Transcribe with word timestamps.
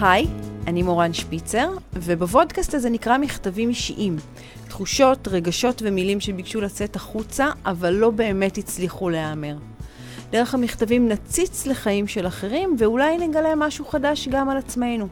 היי, 0.00 0.26
אני 0.66 0.82
מורן 0.82 1.12
שפיצר, 1.12 1.70
ובוודקאסט 1.92 2.74
הזה 2.74 2.90
נקרא 2.90 3.18
מכתבים 3.18 3.68
אישיים. 3.68 4.16
תחושות, 4.68 5.28
רגשות 5.28 5.82
ומילים 5.84 6.20
שביקשו 6.20 6.60
לצאת 6.60 6.96
החוצה, 6.96 7.48
אבל 7.64 7.90
לא 7.90 8.10
באמת 8.10 8.58
הצליחו 8.58 9.10
להיאמר. 9.10 9.56
דרך 10.30 10.54
המכתבים 10.54 11.08
נציץ 11.08 11.66
לחיים 11.66 12.06
של 12.06 12.26
אחרים, 12.26 12.76
ואולי 12.78 13.18
נגלה 13.18 13.54
משהו 13.56 13.84
חדש 13.84 14.28
גם 14.28 14.48
על 14.48 14.56
עצמנו. 14.56 15.08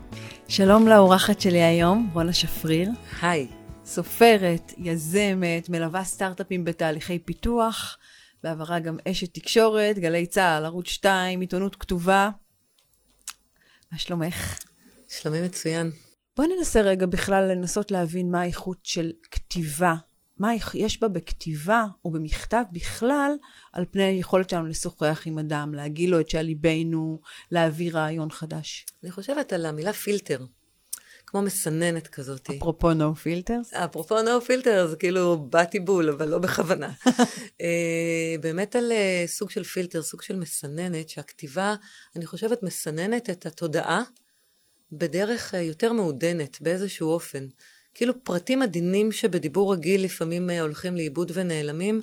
שלום 0.48 0.88
לאורחת 0.88 1.40
שלי 1.40 1.62
היום, 1.62 2.10
רונה 2.12 2.32
שפריר. 2.32 2.90
היי. 3.22 3.46
סופרת, 3.84 4.72
יזמת, 4.78 5.68
מלווה 5.68 6.04
סטארט-אפים 6.04 6.64
בתהליכי 6.64 7.18
פיתוח, 7.18 7.98
בעברה 8.44 8.78
גם 8.78 8.96
אשת 9.08 9.34
תקשורת, 9.34 9.98
גלי 9.98 10.26
צה"ל, 10.26 10.64
ערוץ 10.64 10.88
2, 10.88 11.40
עיתונות 11.40 11.76
כתובה. 11.76 12.30
מה 13.92 13.98
שלומך? 13.98 14.58
שלומי 15.08 15.42
מצוין. 15.42 15.90
בואי 16.36 16.48
ננסה 16.56 16.80
רגע 16.80 17.06
בכלל 17.06 17.52
לנסות 17.52 17.90
להבין 17.90 18.30
מה 18.30 18.40
האיכות 18.40 18.78
של 18.82 19.12
כתיבה. 19.30 19.94
מה 20.38 20.50
יש 20.74 21.00
בה 21.00 21.08
בכתיבה 21.08 21.84
או 22.04 22.10
במכתב 22.10 22.62
בכלל, 22.72 23.32
על 23.72 23.84
פני 23.90 24.02
היכולת 24.02 24.50
שלנו 24.50 24.66
לשוחח 24.66 25.22
עם 25.24 25.38
אדם, 25.38 25.74
להגיד 25.74 26.08
לו 26.08 26.20
את 26.20 26.30
שעל 26.30 26.46
ליבנו, 26.46 27.20
להביא 27.50 27.92
רעיון 27.92 28.30
חדש. 28.30 28.86
אני 29.02 29.10
חושבת 29.10 29.52
על 29.52 29.66
המילה 29.66 29.92
פילטר. 29.92 30.44
כמו 31.26 31.42
מסננת 31.42 32.08
כזאת. 32.08 32.50
אפרופו 32.50 32.92
no 32.92 33.04
filters? 33.24 33.76
אפרופו 33.76 34.18
filters, 34.18 34.86
זה 34.86 34.96
כאילו 34.98 35.36
באתי 35.36 35.80
בול, 35.80 36.10
אבל 36.10 36.28
לא 36.28 36.38
בכוונה. 36.38 36.92
אה, 37.60 38.34
באמת 38.40 38.76
על 38.76 38.92
אה, 38.92 39.24
סוג 39.26 39.50
של 39.50 39.64
פילטר, 39.64 40.02
סוג 40.02 40.22
של 40.22 40.36
מסננת, 40.36 41.08
שהכתיבה, 41.08 41.74
אני 42.16 42.26
חושבת, 42.26 42.62
מסננת 42.62 43.30
את 43.30 43.46
התודעה 43.46 44.02
בדרך 44.92 45.54
אה, 45.54 45.62
יותר 45.62 45.92
מעודנת, 45.92 46.60
באיזשהו 46.60 47.08
אופן. 47.08 47.46
כאילו 47.94 48.24
פרטים 48.24 48.62
עדינים 48.62 49.12
שבדיבור 49.12 49.72
רגיל 49.72 50.04
לפעמים 50.04 50.50
הולכים 50.50 50.96
לאיבוד 50.96 51.30
ונעלמים, 51.34 52.02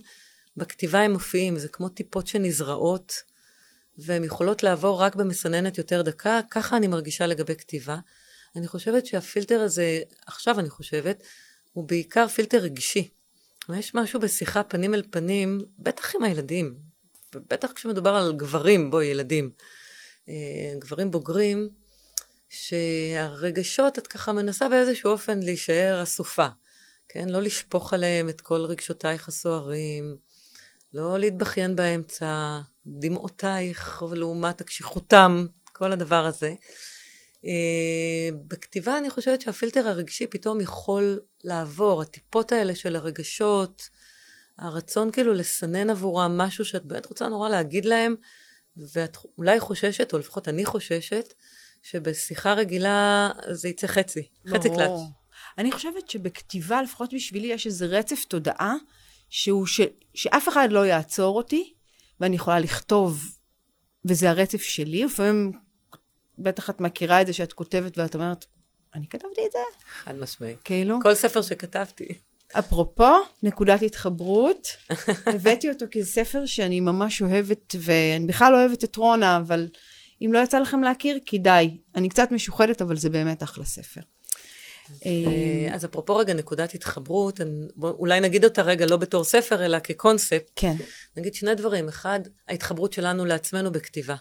בכתיבה 0.57 1.01
הם 1.01 1.11
מופיעים, 1.11 1.59
זה 1.59 1.67
כמו 1.67 1.89
טיפות 1.89 2.27
שנזרעות, 2.27 3.13
והן 3.97 4.23
יכולות 4.23 4.63
לעבור 4.63 5.01
רק 5.01 5.15
במסננת 5.15 5.77
יותר 5.77 6.01
דקה, 6.01 6.39
ככה 6.51 6.77
אני 6.77 6.87
מרגישה 6.87 7.27
לגבי 7.27 7.55
כתיבה. 7.55 7.97
אני 8.55 8.67
חושבת 8.67 9.05
שהפילטר 9.05 9.61
הזה, 9.61 10.01
עכשיו 10.25 10.59
אני 10.59 10.69
חושבת, 10.69 11.23
הוא 11.73 11.87
בעיקר 11.87 12.27
פילטר 12.27 12.57
רגשי. 12.57 13.09
יש 13.77 13.95
משהו 13.95 14.19
בשיחה 14.19 14.63
פנים 14.63 14.93
אל 14.93 15.03
פנים, 15.09 15.61
בטח 15.79 16.15
עם 16.15 16.23
הילדים, 16.23 16.75
ובטח 17.35 17.71
כשמדובר 17.71 18.15
על 18.15 18.33
גברים, 18.33 18.91
בואי, 18.91 19.05
ילדים, 19.05 19.51
אה, 20.29 20.73
גברים 20.79 21.11
בוגרים, 21.11 21.69
שהרגשות, 22.53 23.99
את 23.99 24.07
ככה 24.07 24.33
מנסה 24.33 24.69
באיזשהו 24.69 25.11
אופן 25.11 25.39
להישאר 25.39 26.03
אסופה, 26.03 26.47
כן? 27.09 27.29
לא 27.29 27.41
לשפוך 27.41 27.93
עליהם 27.93 28.29
את 28.29 28.41
כל 28.41 28.65
רגשותייך 28.65 29.27
הסוערים, 29.27 30.17
לא 30.93 31.19
להתבכיין 31.19 31.75
באמצע, 31.75 32.59
דמעותייך 32.85 34.03
לעומת 34.15 34.61
הקשיחותם, 34.61 35.45
כל 35.65 35.91
הדבר 35.91 36.25
הזה. 36.25 36.53
Uh, 37.41 37.45
בכתיבה 38.47 38.97
אני 38.97 39.09
חושבת 39.09 39.41
שהפילטר 39.41 39.87
הרגשי 39.87 40.27
פתאום 40.27 40.61
יכול 40.61 41.19
לעבור, 41.43 42.01
הטיפות 42.01 42.51
האלה 42.51 42.75
של 42.75 42.95
הרגשות, 42.95 43.89
הרצון 44.57 45.11
כאילו 45.11 45.33
לסנן 45.33 45.89
עבורם 45.89 46.37
משהו 46.37 46.65
שאת 46.65 46.85
באמת 46.85 47.05
רוצה 47.05 47.27
נורא 47.27 47.49
להגיד 47.49 47.85
להם, 47.85 48.15
ואת 48.77 49.17
אולי 49.37 49.59
חוששת, 49.59 50.13
או 50.13 50.17
לפחות 50.17 50.47
אני 50.47 50.65
חוששת, 50.65 51.33
שבשיחה 51.83 52.53
רגילה 52.53 53.29
זה 53.51 53.69
יצא 53.69 53.87
חצי, 53.87 54.27
חצי 54.47 54.69
קלאץ'. 54.69 54.99
אני 55.57 55.71
חושבת 55.71 56.09
שבכתיבה, 56.09 56.81
לפחות 56.81 57.13
בשבילי, 57.13 57.47
יש 57.47 57.65
איזה 57.67 57.85
רצף 57.85 58.23
תודעה, 58.23 58.75
שהוא 59.29 59.67
ש... 59.67 59.81
שאף 60.13 60.49
אחד 60.49 60.67
לא 60.71 60.85
יעצור 60.85 61.37
אותי, 61.37 61.73
ואני 62.19 62.35
יכולה 62.35 62.59
לכתוב, 62.59 63.37
וזה 64.05 64.29
הרצף 64.29 64.61
שלי. 64.61 65.05
לפעמים 65.05 65.51
בטח 66.39 66.69
את 66.69 66.81
מכירה 66.81 67.21
את 67.21 67.27
זה 67.27 67.33
שאת 67.33 67.53
כותבת 67.53 67.97
ואת 67.97 68.15
אומרת, 68.15 68.45
אני 68.95 69.07
כתבתי 69.07 69.41
את 69.45 69.51
זה? 69.51 69.59
חד 70.03 70.15
משמעי. 70.15 70.55
כאילו? 70.63 70.99
כל 71.01 71.15
ספר 71.15 71.41
שכתבתי. 71.41 72.07
אפרופו, 72.59 73.13
נקודת 73.43 73.81
התחברות, 73.81 74.67
הבאתי 75.35 75.69
אותו 75.69 75.85
כספר 75.91 76.45
שאני 76.45 76.79
ממש 76.79 77.21
אוהבת, 77.21 77.75
ואני 77.79 78.25
בכלל 78.27 78.51
לא 78.51 78.57
אוהבת 78.57 78.83
את 78.83 78.95
רונה, 78.95 79.37
אבל 79.37 79.67
אם 80.25 80.33
לא 80.33 80.39
יצא 80.39 80.59
לכם 80.59 80.83
להכיר, 80.83 81.19
כדאי. 81.25 81.77
אני 81.95 82.09
קצת 82.09 82.31
משוחדת, 82.31 82.81
אבל 82.81 82.97
זה 82.97 83.09
באמת 83.09 83.43
אחלה 83.43 83.65
ספר. 83.65 84.01
אה, 85.05 85.75
אז 85.75 85.85
אפרופו 85.85 86.15
רגע 86.15 86.33
נקודת 86.33 86.73
התחברות, 86.73 87.41
אולי 87.81 88.19
נגיד 88.19 88.43
אותה 88.43 88.61
רגע 88.61 88.85
לא 88.85 88.97
בתור 88.97 89.23
ספר, 89.23 89.65
אלא 89.65 89.79
כקונספט. 89.79 90.51
כן. 90.55 90.75
נגיד 91.17 91.33
שני 91.33 91.55
דברים. 91.55 91.87
אחד, 91.87 92.19
ההתחברות 92.47 92.93
שלנו 92.93 93.25
לעצמנו 93.25 93.71
בכתיבה. 93.71 94.15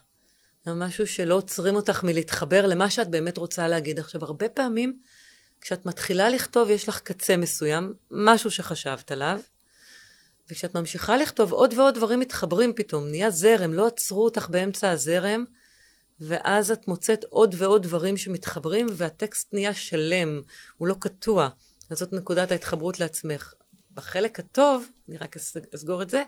זה 0.64 0.74
משהו 0.74 1.06
שלא 1.06 1.34
עוצרים 1.34 1.76
אותך 1.76 2.04
מלהתחבר 2.04 2.66
למה 2.66 2.90
שאת 2.90 3.08
באמת 3.08 3.38
רוצה 3.38 3.68
להגיד. 3.68 3.98
עכשיו, 3.98 4.24
הרבה 4.24 4.48
פעמים, 4.48 4.98
כשאת 5.60 5.86
מתחילה 5.86 6.30
לכתוב, 6.30 6.70
יש 6.70 6.88
לך 6.88 7.00
קצה 7.00 7.36
מסוים, 7.36 7.94
משהו 8.10 8.50
שחשבת 8.50 9.12
עליו, 9.12 9.40
וכשאת 10.50 10.74
ממשיכה 10.74 11.16
לכתוב, 11.16 11.52
עוד 11.52 11.74
ועוד 11.76 11.94
דברים 11.94 12.20
מתחברים 12.20 12.72
פתאום, 12.76 13.08
נהיה 13.08 13.30
זרם, 13.30 13.72
לא 13.72 13.86
עצרו 13.86 14.24
אותך 14.24 14.48
באמצע 14.50 14.90
הזרם, 14.90 15.44
ואז 16.26 16.70
את 16.70 16.88
מוצאת 16.88 17.24
עוד 17.24 17.54
ועוד 17.58 17.82
דברים 17.82 18.16
שמתחברים, 18.16 18.86
והטקסט 18.92 19.54
נהיה 19.54 19.74
שלם, 19.74 20.40
הוא 20.76 20.88
לא 20.88 20.94
קטוע. 20.98 21.48
אז 21.90 21.98
זאת 21.98 22.12
נקודת 22.12 22.50
ההתחברות 22.50 23.00
לעצמך. 23.00 23.54
בחלק 23.94 24.38
הטוב, 24.40 24.88
אני 25.08 25.16
רק 25.16 25.36
אסגור 25.74 26.02
את 26.02 26.10
זה, 26.10 26.22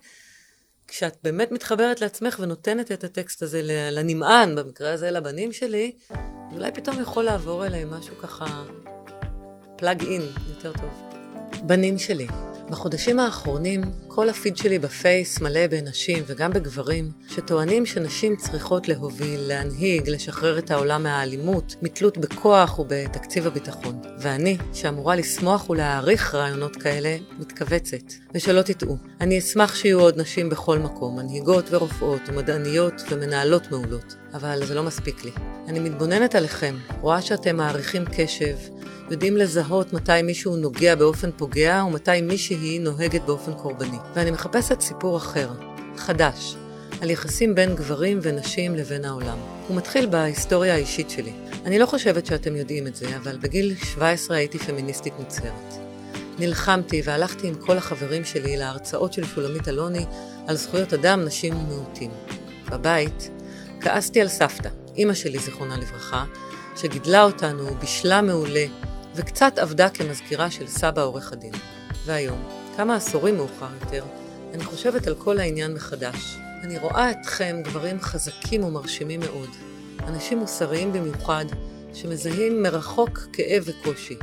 כשאת 0.89 1.17
באמת 1.23 1.53
מתחברת 1.53 2.01
לעצמך 2.01 2.39
ונותנת 2.41 2.93
את 2.93 3.05
הטקסט 3.05 3.43
הזה 3.43 3.61
לנמען, 3.91 4.55
במקרה 4.55 4.93
הזה 4.93 5.11
לבנים 5.11 5.53
שלי, 5.53 5.93
אולי 6.53 6.73
פתאום 6.73 7.01
יכול 7.01 7.25
לעבור 7.25 7.67
אליהם 7.67 7.91
משהו 7.91 8.19
ככה 8.19 8.65
פלאג 9.77 10.05
אין 10.05 10.23
יותר 10.49 10.73
טוב. 10.73 11.11
בנים 11.67 11.99
שלי, 11.99 12.27
בחודשים 12.75 13.19
האחרונים 13.19 13.83
כל 14.09 14.29
הפיד 14.29 14.57
שלי 14.57 14.79
בפייס 14.79 15.41
מלא 15.41 15.67
בנשים 15.67 16.25
וגם 16.27 16.53
בגברים 16.53 17.11
שטוענים 17.29 17.87
שנשים 17.87 18.37
צריכות 18.37 18.89
להוביל, 18.89 19.41
להנהיג, 19.41 20.09
לשחרר 20.09 20.59
את 20.59 20.71
העולם 20.71 21.03
מהאלימות, 21.03 21.75
מתלות 21.83 22.19
בכוח 22.19 22.79
ובתקציב 22.79 23.47
הביטחון. 23.47 24.01
ואני, 24.19 24.57
שאמורה 24.73 25.17
לשמוח 25.17 25.71
ולהעריך 25.71 26.35
רעיונות 26.35 26.77
כאלה, 26.77 27.17
מתכווצת. 27.39 28.13
ושלא 28.35 28.63
תטעו, 28.63 28.97
אני 29.21 29.39
אשמח 29.39 29.75
שיהיו 29.75 30.01
עוד 30.01 30.21
נשים 30.21 30.49
בכל 30.49 30.79
מקום, 30.79 31.17
מנהיגות 31.17 31.65
ורופאות 31.71 32.21
ומדעניות 32.29 33.03
ומנהלות 33.11 33.71
מעולות. 33.71 34.15
אבל 34.35 34.65
זה 34.65 34.75
לא 34.75 34.83
מספיק 34.83 35.25
לי. 35.25 35.31
אני 35.69 35.79
מתבוננת 35.79 36.35
עליכם, 36.35 36.77
רואה 37.01 37.23
שאתם 37.23 37.57
מעריכים 37.57 38.05
קשב, 38.17 38.57
יודעים 39.11 39.37
לזהות 39.37 39.93
מתי 39.93 40.23
מישהו 40.23 40.57
נוגע 40.57 40.95
באופן 40.95 41.31
פוגע 41.37 41.85
ומתי 41.87 42.21
מישהי 42.23 42.79
נוהגת 42.79 43.23
באופן 43.23 43.53
קורבני. 43.53 43.97
ואני 44.15 44.31
מחפשת 44.31 44.81
סיפור 44.81 45.17
אחר, 45.17 45.51
חדש, 45.97 46.57
על 47.01 47.11
יחסים 47.11 47.55
בין 47.55 47.75
גברים 47.75 48.19
ונשים 48.23 48.75
לבין 48.75 49.05
העולם. 49.05 49.39
הוא 49.69 49.77
מתחיל 49.77 50.07
בהיסטוריה 50.07 50.75
האישית 50.75 51.11
שלי. 51.11 51.33
אני 51.65 51.79
לא 51.79 51.87
חושבת 51.87 52.27
שאתם 52.27 52.57
יודעים 52.57 52.87
את 52.87 52.97
זה, 52.97 53.17
אבל 53.17 53.39
בגיל 53.39 53.75
17 53.83 54.37
הייתי 54.37 54.59
פמיניסטית 54.59 55.13
מוצהרת. 55.19 55.75
נלחמתי 56.39 57.03
והלכתי 57.05 57.49
עם 57.49 57.55
כל 57.55 57.77
החברים 57.77 58.25
שלי 58.25 58.57
להרצאות 58.57 59.13
של 59.13 59.25
שולמית 59.25 59.69
אלוני 59.69 60.05
על 60.47 60.57
זכויות 60.57 60.93
אדם, 60.93 61.25
נשים 61.25 61.57
ומיעוטים. 61.57 62.11
בבית 62.71 63.31
כעסתי 63.85 64.21
על 64.21 64.29
סבתא, 64.29 64.69
אימא 64.97 65.15
שלי 65.15 65.39
זיכרונה 65.39 65.77
לברכה, 65.77 66.25
שגידלה 66.77 67.23
אותנו, 67.23 67.75
בישלה 67.81 68.23
מעולה, 68.23 68.65
וקצת 69.15 69.59
עבדה 69.59 69.89
כמזכירה 69.89 70.51
של 70.51 70.67
סבא 70.67 71.03
עורך 71.03 71.33
הדין. 71.33 71.53
והיום, 72.07 72.49
כמה 72.77 72.97
עשורים 72.97 73.37
מאוחר 73.37 73.69
יותר, 73.81 74.05
אני 74.55 74.65
חושבת 74.65 75.07
על 75.07 75.15
כל 75.15 75.39
העניין 75.39 75.75
מחדש. 75.75 76.37
אני 76.63 76.79
רואה 76.79 77.11
אתכם 77.11 77.57
גברים 77.65 78.01
חזקים 78.01 78.65
ומרשימים 78.65 79.21
מאוד, 79.21 79.49
אנשים 80.09 80.39
מוסריים 80.39 80.93
במיוחד, 80.93 81.45
שמזהים 81.95 82.63
מרחוק 82.63 83.19
כאב 83.33 83.65
וקושי, 83.67 84.17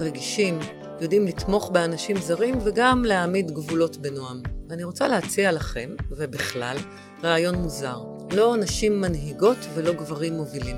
רגישים, 0.00 0.58
יודעים 1.00 1.26
לתמוך 1.26 1.70
באנשים 1.70 2.16
זרים 2.16 2.58
וגם 2.64 3.04
להעמיד 3.04 3.50
גבולות 3.50 3.96
בנועם. 3.96 4.42
ואני 4.68 4.84
רוצה 4.84 5.08
להציע 5.08 5.52
לכם, 5.52 5.90
ובכלל, 6.10 6.76
רעיון 7.24 7.54
מוזר. 7.54 8.17
לא 8.32 8.56
נשים 8.56 9.00
מנהיגות 9.00 9.58
ולא 9.74 9.92
גברים 9.92 10.32
מובילים. 10.32 10.76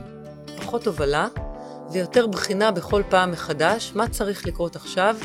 פחות 0.56 0.86
הובלה 0.86 1.28
ויותר 1.92 2.26
בחינה 2.26 2.70
בכל 2.70 3.02
פעם 3.08 3.30
מחדש 3.30 3.92
מה 3.94 4.08
צריך 4.08 4.46
לקרות 4.46 4.76
עכשיו, 4.76 5.16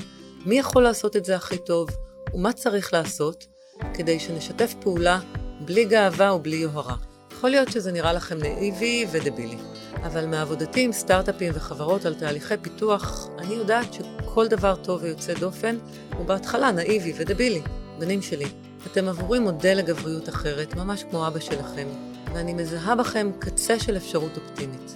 מי 0.45 0.59
יכול 0.59 0.83
לעשות 0.83 1.15
את 1.15 1.25
זה 1.25 1.35
הכי 1.35 1.57
טוב, 1.57 1.89
ומה 2.33 2.53
צריך 2.53 2.93
לעשות 2.93 3.45
כדי 3.93 4.19
שנשתף 4.19 4.73
פעולה 4.81 5.19
בלי 5.65 5.85
גאווה 5.85 6.33
ובלי 6.33 6.55
יוהרה. 6.55 6.95
יכול 7.31 7.49
להיות 7.49 7.71
שזה 7.71 7.91
נראה 7.91 8.13
לכם 8.13 8.37
נאיבי 8.37 9.05
ודבילי, 9.11 9.57
אבל 10.03 10.25
מעבודתי 10.25 10.81
עם 10.81 10.91
סטארט-אפים 10.91 11.51
וחברות 11.55 12.05
על 12.05 12.13
תהליכי 12.13 12.57
פיתוח, 12.61 13.29
אני 13.39 13.53
יודעת 13.53 13.93
שכל 13.93 14.47
דבר 14.47 14.75
טוב 14.75 15.03
ויוצא 15.03 15.33
דופן 15.33 15.77
הוא 16.17 16.25
בהתחלה 16.25 16.71
נאיבי 16.71 17.13
ודבילי, 17.17 17.61
בנים 17.99 18.21
שלי. 18.21 18.47
אתם 18.91 19.07
עבורי 19.07 19.39
מודל 19.39 19.73
לגבריות 19.77 20.29
אחרת, 20.29 20.75
ממש 20.75 21.03
כמו 21.09 21.27
אבא 21.27 21.39
שלכם, 21.39 21.87
ואני 22.35 22.53
מזהה 22.53 22.95
בכם 22.95 23.31
קצה 23.39 23.79
של 23.79 23.97
אפשרות 23.97 24.37
אופטימית. 24.37 24.95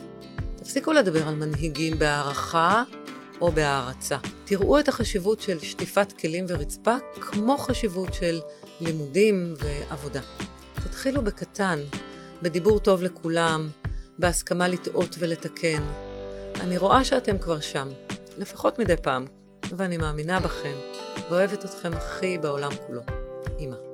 תפסיקו 0.56 0.94
לדבר 0.94 1.27
על 1.27 1.36
מנהיגים 1.36 2.00
בהערכה 2.00 2.83
או 3.41 3.51
בהערצה. 3.51 4.18
תראו 4.45 4.80
את 4.80 4.88
החשיבות 4.88 5.41
של 5.41 5.59
שטיפת 5.59 6.12
כלים 6.12 6.45
ורצפה 6.47 6.95
כמו 7.21 7.57
חשיבות 7.57 8.13
של 8.13 8.39
לימודים 8.81 9.53
ועבודה. 9.57 10.21
תתחילו 10.74 11.21
בקטן, 11.21 11.80
בדיבור 12.41 12.80
טוב 12.80 13.03
לכולם, 13.03 13.69
בהסכמה 14.18 14.68
לטעות 14.68 15.15
ולתקן. 15.19 15.83
אני 16.59 16.77
רואה 16.77 17.03
שאתם 17.03 17.38
כבר 17.38 17.59
שם, 17.59 17.88
לפחות 18.38 18.80
מדי 18.80 18.97
פעם, 19.01 19.25
ואני 19.77 19.97
מאמינה 19.97 20.39
בכם, 20.39 20.75
ואוהבת 21.30 21.65
אתכם 21.65 21.94
הכי 21.94 22.38
בעולם 22.38 22.71
כולו. 22.88 23.01
אמא. 23.59 23.88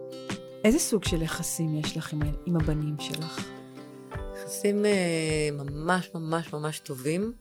איזה 0.66 0.80
סוג 0.80 1.04
של 1.06 1.22
יחסים 1.22 1.80
יש 1.80 1.98
לך 1.98 2.14
עם, 2.14 2.22
עם 2.46 2.56
הבנים 2.56 2.96
שלך? 3.00 3.48
יחסים 4.36 4.86
אה, 4.86 5.50
ממש 5.52 6.10
ממש 6.16 6.54
ממש 6.54 6.80
טובים. 6.80 7.34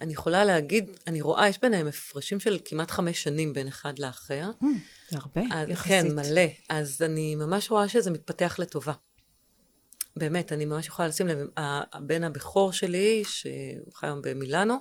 אני 0.00 0.12
יכולה 0.12 0.44
להגיד, 0.44 0.90
אני 1.06 1.20
רואה, 1.20 1.48
יש 1.48 1.60
ביניהם 1.60 1.86
הפרשים 1.86 2.40
של 2.40 2.58
כמעט 2.64 2.90
חמש 2.90 3.22
שנים 3.22 3.52
בין 3.52 3.68
אחד 3.68 3.98
לאחר. 3.98 4.50
Mm, 4.62 4.66
זה 5.08 5.18
הרבה, 5.18 5.40
אז, 5.52 5.68
יחסית. 5.68 5.88
כן, 5.88 6.14
מלא. 6.14 6.42
אז 6.68 7.02
אני 7.02 7.34
ממש 7.34 7.70
רואה 7.70 7.88
שזה 7.88 8.10
מתפתח 8.10 8.56
לטובה. 8.58 8.92
באמת, 10.16 10.52
אני 10.52 10.64
ממש 10.64 10.86
יכולה 10.86 11.08
לשים 11.08 11.26
לב, 11.26 11.38
הבן 11.92 12.24
הבכור 12.24 12.72
שלי, 12.72 13.22
שהוא 13.24 13.94
חי 13.94 14.06
היום 14.06 14.22
במילאנו, 14.22 14.76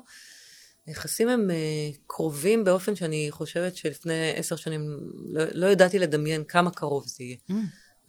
היחסים 0.89 1.29
הם 1.29 1.49
uh, 1.49 1.97
קרובים 2.07 2.63
באופן 2.63 2.95
שאני 2.95 3.27
חושבת 3.31 3.75
שלפני 3.75 4.33
עשר 4.35 4.55
שנים 4.55 4.99
לא, 5.25 5.43
לא 5.51 5.67
ידעתי 5.67 5.99
לדמיין 5.99 6.43
כמה 6.43 6.71
קרוב 6.71 7.07
זה 7.07 7.23
יהיה. 7.23 7.37
Mm. 7.51 7.53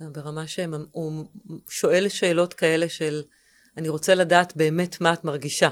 ברמה 0.01 0.47
שהוא 0.47 1.25
שואל 1.69 2.09
שאלות 2.09 2.55
כאלה 2.55 2.89
של, 2.89 3.23
אני 3.77 3.89
רוצה 3.89 4.15
לדעת 4.15 4.57
באמת 4.57 5.01
מה 5.01 5.13
את 5.13 5.25
מרגישה. 5.25 5.69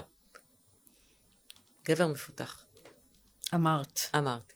גבר 1.89 2.07
מפותח. 2.07 2.65
אמרת. 3.55 4.01
אמרתי. 4.17 4.55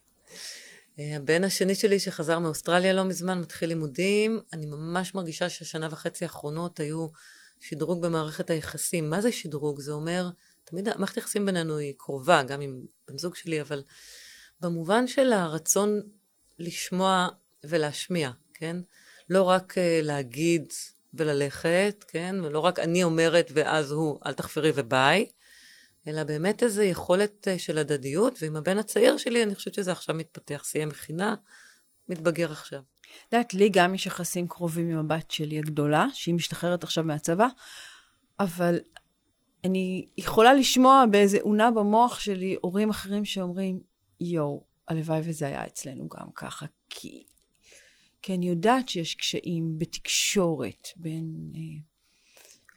אה, 0.98 1.16
הבן 1.16 1.44
השני 1.44 1.75
שלי 1.75 2.00
שחזר 2.00 2.38
מאוסטרליה 2.38 2.93
לא 2.93 3.05
מזמן, 3.05 3.40
מתחיל 3.40 3.69
לימודים, 3.69 4.40
אני 4.52 4.66
ממש 4.66 5.14
מרגישה 5.14 5.48
שהשנה 5.48 5.88
וחצי 5.90 6.25
האחרונות 6.25 6.81
היו 6.81 7.06
שדרוג 7.60 8.06
במערכת 8.06 8.50
היחסים. 8.50 9.10
מה 9.10 9.20
זה 9.20 9.32
שדרוג? 9.32 9.81
זה 9.81 9.93
אומר, 9.93 10.31
תמיד 10.72 10.88
מערכת 10.96 11.16
היחסים 11.16 11.46
בינינו 11.46 11.76
היא 11.76 11.94
קרובה, 11.98 12.42
גם 12.42 12.60
עם 12.60 12.80
בן 13.08 13.19
זוג 13.19 13.34
שלי, 13.34 13.60
אבל 13.60 13.82
במובן 14.60 15.06
של 15.06 15.32
הרצון 15.32 16.00
לשמוע 16.58 17.28
ולהשמיע, 17.64 18.30
כן? 18.54 18.76
לא 19.30 19.42
רק 19.42 19.72
uh, 19.72 19.76
להגיד 20.02 20.72
וללכת, 21.14 22.04
כן? 22.08 22.36
ולא 22.42 22.58
רק 22.58 22.78
אני 22.78 23.04
אומרת 23.04 23.50
ואז 23.54 23.90
הוא, 23.90 24.20
אל 24.26 24.32
תחפרי 24.32 24.72
וביי, 24.74 25.26
אלא 26.06 26.24
באמת 26.24 26.62
איזו 26.62 26.82
יכולת 26.82 27.48
uh, 27.48 27.58
של 27.58 27.78
הדדיות, 27.78 28.38
ועם 28.42 28.56
הבן 28.56 28.78
הצעיר 28.78 29.16
שלי 29.16 29.42
אני 29.42 29.54
חושבת 29.54 29.74
שזה 29.74 29.92
עכשיו 29.92 30.14
מתפתח, 30.14 30.62
סיים 30.64 30.88
מכינה, 30.88 31.34
מתבגר 32.08 32.52
עכשיו. 32.52 32.80
את 33.28 33.32
יודעת, 33.32 33.54
לי 33.54 33.69
גם 33.69 33.94
יש 33.94 34.06
יחסים 34.06 34.48
קרובים 34.48 34.90
עם 34.90 34.98
הבת 34.98 35.30
שלי 35.30 35.58
הגדולה, 35.58 36.06
שהיא 36.12 36.34
משתחררת 36.34 36.84
עכשיו 36.84 37.04
מהצבא, 37.04 37.46
אבל 38.40 38.78
אני 39.64 40.06
יכולה 40.17 40.55
לשמוע 40.55 41.05
באיזה 41.11 41.38
אונה 41.41 41.70
במוח 41.70 42.20
שלי 42.20 42.56
הורים 42.61 42.91
אחרים 42.91 43.25
שאומרים, 43.25 43.81
יואו, 44.20 44.64
הלוואי 44.88 45.20
וזה 45.25 45.47
היה 45.47 45.67
אצלנו 45.67 46.09
גם 46.09 46.26
ככה, 46.35 46.67
כי, 46.91 47.25
כי 48.23 48.35
אני 48.35 48.49
יודעת 48.49 48.88
שיש 48.88 49.14
קשיים 49.14 49.79
בתקשורת 49.79 50.88
בין 50.97 51.53
אה, 51.55 51.61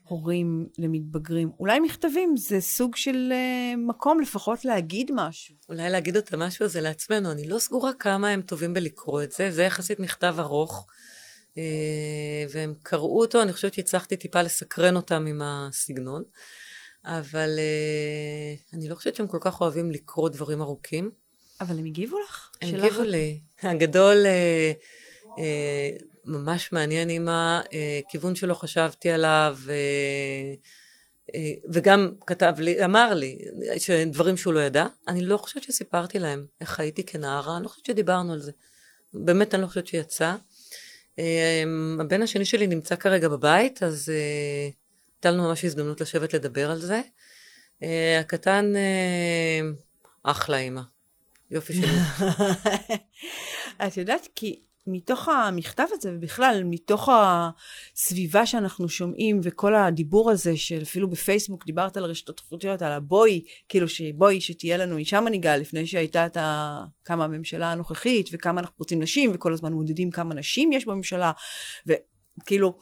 הורים 0.03 0.67
למתבגרים. 0.77 1.51
אולי 1.59 1.79
מכתבים 1.79 2.37
זה 2.37 2.61
סוג 2.61 2.95
של 2.95 3.29
אה, 3.31 3.75
מקום 3.77 4.19
לפחות 4.19 4.65
להגיד 4.65 5.11
משהו. 5.13 5.55
אולי 5.69 5.89
להגיד 5.89 6.17
את 6.17 6.33
המשהו 6.33 6.65
הזה 6.65 6.81
לעצמנו. 6.81 7.31
אני 7.31 7.47
לא 7.47 7.59
סגורה 7.59 7.93
כמה 7.93 8.29
הם 8.29 8.41
טובים 8.41 8.73
בלקרוא 8.73 9.23
את 9.23 9.31
זה, 9.31 9.51
זה 9.51 9.63
יחסית 9.63 9.99
מכתב 9.99 10.35
ארוך. 10.39 10.87
אה, 11.57 12.45
והם 12.49 12.73
קראו 12.83 13.19
אותו, 13.19 13.41
אני 13.41 13.53
חושבת 13.53 13.73
שהצלחתי 13.73 14.17
טיפה 14.17 14.41
לסקרן 14.41 14.95
אותם 14.95 15.25
עם 15.25 15.41
הסגנון. 15.43 16.23
אבל 17.05 17.49
uh, 17.59 18.75
אני 18.75 18.89
לא 18.89 18.95
חושבת 18.95 19.15
שהם 19.15 19.27
כל 19.27 19.37
כך 19.41 19.61
אוהבים 19.61 19.91
לקרוא 19.91 20.29
דברים 20.29 20.61
ארוכים. 20.61 21.11
אבל 21.61 21.79
הם 21.79 21.85
הגיבו 21.85 22.19
לך? 22.19 22.51
הם 22.61 22.75
הגיבו 22.75 23.03
לי. 23.03 23.39
הגדול 23.63 24.25
uh, 24.25 25.29
uh, 25.37 26.03
ממש 26.25 26.71
מעניין 26.71 27.09
עם 27.09 27.27
הכיוון 27.29 28.35
שלא 28.35 28.53
חשבתי 28.53 29.09
עליו, 29.09 29.57
uh, 29.65 29.69
uh, 31.29 31.33
וגם 31.73 32.11
כתב 32.27 32.53
לי, 32.57 32.85
אמר 32.85 33.13
לי, 33.13 33.39
שדברים 33.77 34.37
שהוא 34.37 34.53
לא 34.53 34.59
ידע. 34.59 34.85
אני 35.07 35.21
לא 35.21 35.37
חושבת 35.37 35.63
שסיפרתי 35.63 36.19
להם 36.19 36.45
איך 36.61 36.79
הייתי 36.79 37.03
כנערה, 37.03 37.55
אני 37.57 37.63
לא 37.63 37.69
חושבת 37.69 37.85
שדיברנו 37.85 38.33
על 38.33 38.39
זה. 38.39 38.51
באמת 39.13 39.53
אני 39.55 39.61
לא 39.61 39.67
חושבת 39.67 39.87
שיצא. 39.87 40.35
Uh, 41.15 41.19
הבן 41.99 42.21
השני 42.21 42.45
שלי 42.45 42.67
נמצא 42.67 42.95
כרגע 42.95 43.27
בבית, 43.27 43.83
אז... 43.83 44.11
Uh, 44.11 44.84
הייתה 45.15 45.31
לנו 45.31 45.47
ממש 45.47 45.65
הזדמנות 45.65 46.01
לשבת 46.01 46.33
לדבר 46.33 46.71
על 46.71 46.79
זה. 46.79 47.01
Uh, 47.81 47.85
הקטן, 48.19 48.73
uh, 48.73 49.83
אחלה 50.23 50.57
אימא. 50.57 50.81
יופי 51.51 51.73
שלי. 51.73 51.87
את 53.87 53.97
יודעת, 53.97 54.27
כי 54.35 54.59
מתוך 54.87 55.29
המכתב 55.29 55.85
הזה, 55.91 56.11
ובכלל, 56.15 56.61
מתוך 56.65 57.09
הסביבה 57.11 58.45
שאנחנו 58.45 58.89
שומעים, 58.89 59.39
וכל 59.43 59.75
הדיבור 59.75 60.31
הזה, 60.31 60.57
שאפילו 60.57 61.09
בפייסבוק 61.09 61.65
דיברת 61.65 61.97
על 61.97 62.05
רשתות 62.05 62.39
חברתיות, 62.39 62.81
על 62.81 62.91
הבואי, 62.91 63.43
כאילו 63.69 63.87
שבואי, 63.87 64.41
שתהיה 64.41 64.77
לנו 64.77 64.97
אישה 64.97 65.21
מנהיגה, 65.21 65.57
לפני 65.57 65.87
שהייתה 65.87 66.25
את 66.25 66.37
ה... 66.37 66.83
כמה 67.05 67.23
הממשלה 67.23 67.71
הנוכחית, 67.71 68.29
וכמה 68.31 68.61
אנחנו 68.61 68.75
רוצים 68.79 69.01
נשים, 69.01 69.31
וכל 69.33 69.53
הזמן 69.53 69.73
מודדים 69.73 70.11
כמה 70.11 70.35
נשים 70.35 70.71
יש 70.71 70.85
בממשלה, 70.85 71.31
וכאילו... 71.87 72.79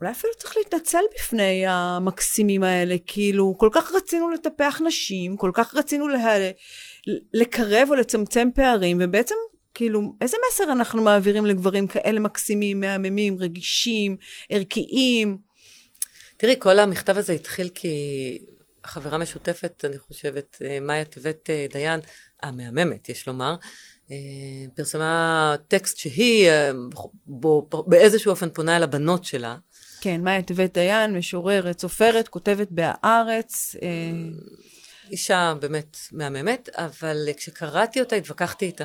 אולי 0.00 0.12
אפילו 0.12 0.32
צריך 0.38 0.56
להתנצל 0.56 1.02
בפני 1.14 1.64
המקסימים 1.66 2.62
האלה, 2.62 2.96
כאילו, 3.06 3.54
כל 3.58 3.68
כך 3.72 3.92
רצינו 3.94 4.30
לטפח 4.30 4.80
נשים, 4.84 5.36
כל 5.36 5.50
כך 5.54 5.74
רצינו 5.74 6.08
לה... 6.08 6.38
לקרב 7.34 7.88
או 7.90 7.94
לצמצם 7.94 8.48
פערים, 8.54 8.98
ובעצם, 9.00 9.34
כאילו, 9.74 10.14
איזה 10.20 10.36
מסר 10.48 10.72
אנחנו 10.72 11.02
מעבירים 11.02 11.46
לגברים 11.46 11.86
כאלה 11.86 12.20
מקסימים, 12.20 12.80
מהממים, 12.80 13.36
רגישים, 13.38 14.16
ערכיים? 14.50 15.38
תראי, 16.36 16.54
כל 16.58 16.78
המכתב 16.78 17.18
הזה 17.18 17.32
התחיל 17.32 17.68
כי 17.74 18.38
חברה 18.84 19.18
משותפת, 19.18 19.84
אני 19.84 19.98
חושבת, 19.98 20.56
אה, 20.64 20.80
מאיה 20.80 21.04
טבת 21.04 21.50
אה, 21.50 21.66
דיין, 21.72 22.00
המהממת, 22.42 23.08
יש 23.08 23.26
לומר, 23.28 23.56
אה, 24.10 24.16
פרסמה 24.74 25.54
טקסט 25.68 25.96
שהיא 25.98 26.50
בו, 27.26 27.68
באיזשהו 27.86 28.30
אופן 28.30 28.50
פונה 28.50 28.76
אל 28.76 28.82
הבנות 28.82 29.24
שלה, 29.24 29.56
כן, 30.00 30.20
מאיה 30.20 30.42
טבת 30.42 30.74
דיין, 30.74 31.16
משוררת, 31.16 31.80
סופרת, 31.80 32.28
כותבת 32.28 32.68
בהארץ. 32.70 33.76
אה, 33.82 33.88
אישה 35.10 35.54
באמת 35.60 35.96
מהממת, 36.12 36.68
אבל 36.74 37.28
כשקראתי 37.36 38.00
אותה 38.00 38.16
התווכחתי 38.16 38.64
איתה. 38.64 38.84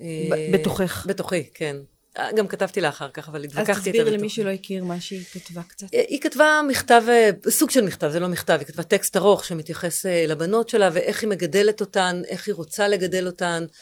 אה, 0.00 0.48
בתוכך. 0.52 1.06
בתוכי, 1.08 1.44
כן. 1.54 1.76
גם 2.36 2.48
כתבתי 2.48 2.80
לה 2.80 2.88
אחר 2.88 3.10
כך, 3.10 3.28
אבל 3.28 3.44
התווכחתי 3.44 3.70
איתה. 3.70 3.80
אז 3.80 3.86
תסבירי 3.86 4.10
למי 4.10 4.28
שלא 4.28 4.50
הכיר 4.50 4.84
מה 4.84 5.00
שהיא 5.00 5.24
כתבה 5.32 5.62
קצת. 5.62 5.86
אה, 5.94 6.02
היא 6.08 6.20
כתבה 6.20 6.60
מכתב, 6.68 7.02
סוג 7.48 7.70
של 7.70 7.84
מכתב, 7.84 8.08
זה 8.08 8.20
לא 8.20 8.28
מכתב, 8.28 8.56
היא 8.58 8.66
כתבה 8.66 8.82
טקסט 8.82 9.16
ארוך 9.16 9.44
שמתייחס 9.44 10.06
לבנות 10.06 10.68
שלה 10.68 10.90
ואיך 10.92 11.22
היא 11.22 11.28
מגדלת 11.30 11.80
אותן, 11.80 12.22
איך 12.28 12.46
היא 12.46 12.54
רוצה 12.54 12.88
לגדל 12.88 13.26
אותן, 13.26 13.64
אה, 13.64 13.74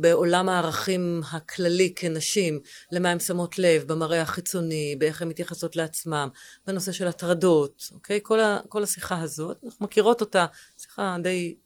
בעולם 0.00 0.48
הערכים 0.48 1.20
הכללי 1.32 1.92
כנשים, 1.96 2.60
למה 2.92 3.10
הן 3.10 3.20
שמות 3.20 3.58
לב, 3.58 3.84
במראה 3.86 4.22
החיצוני, 4.22 4.96
באיך 4.98 5.22
הן 5.22 5.28
מתייחסות 5.28 5.76
לעצמם, 5.76 6.28
בנושא 6.66 6.92
של 6.92 7.08
הטרדות, 7.08 7.90
אוקיי? 7.92 8.20
כל, 8.22 8.40
ה, 8.40 8.58
כל 8.68 8.82
השיחה 8.82 9.20
הזאת, 9.20 9.64
אנחנו 9.64 9.86
מכירות 9.86 10.20
אותה, 10.20 10.46
שיחה 10.78 11.16
די 11.22 11.56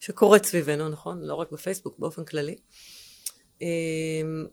שקורית 0.00 0.46
סביבנו, 0.46 0.88
נכון? 0.88 1.22
לא 1.22 1.34
רק 1.34 1.52
בפייסבוק, 1.52 1.98
באופן 1.98 2.24
כללי. 2.24 2.56
אה, 3.62 3.66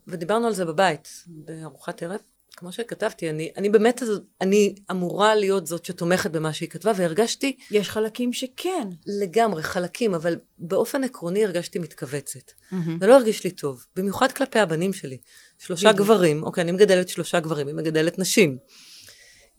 ודיברנו 0.06 0.46
על 0.46 0.52
זה 0.52 0.64
בבית, 0.64 1.24
בארוחת 1.26 2.02
ערב. 2.02 2.20
כמו 2.56 2.72
שכתבתי, 2.72 3.30
אני, 3.30 3.50
אני 3.56 3.68
באמת, 3.68 4.02
אני 4.40 4.74
אמורה 4.90 5.34
להיות 5.34 5.66
זאת 5.66 5.84
שתומכת 5.84 6.30
במה 6.30 6.52
שהיא 6.52 6.68
כתבה, 6.68 6.92
והרגשתי... 6.96 7.56
יש 7.70 7.90
חלקים 7.90 8.32
שכן. 8.32 8.88
לגמרי, 9.06 9.62
חלקים, 9.62 10.14
אבל 10.14 10.36
באופן 10.58 11.04
עקרוני 11.04 11.44
הרגשתי 11.44 11.78
מתכווצת. 11.78 12.50
Mm-hmm. 12.50 12.74
זה 13.00 13.06
לא 13.06 13.14
הרגיש 13.16 13.44
לי 13.44 13.50
טוב, 13.50 13.84
במיוחד 13.96 14.32
כלפי 14.32 14.58
הבנים 14.58 14.92
שלי. 14.92 15.18
שלושה 15.58 15.92
בדיוק. 15.92 16.06
גברים, 16.06 16.42
אוקיי, 16.42 16.62
אני 16.62 16.72
מגדלת 16.72 17.08
שלושה 17.08 17.40
גברים, 17.40 17.66
היא 17.66 17.74
מגדלת 17.74 18.18
נשים. 18.18 18.58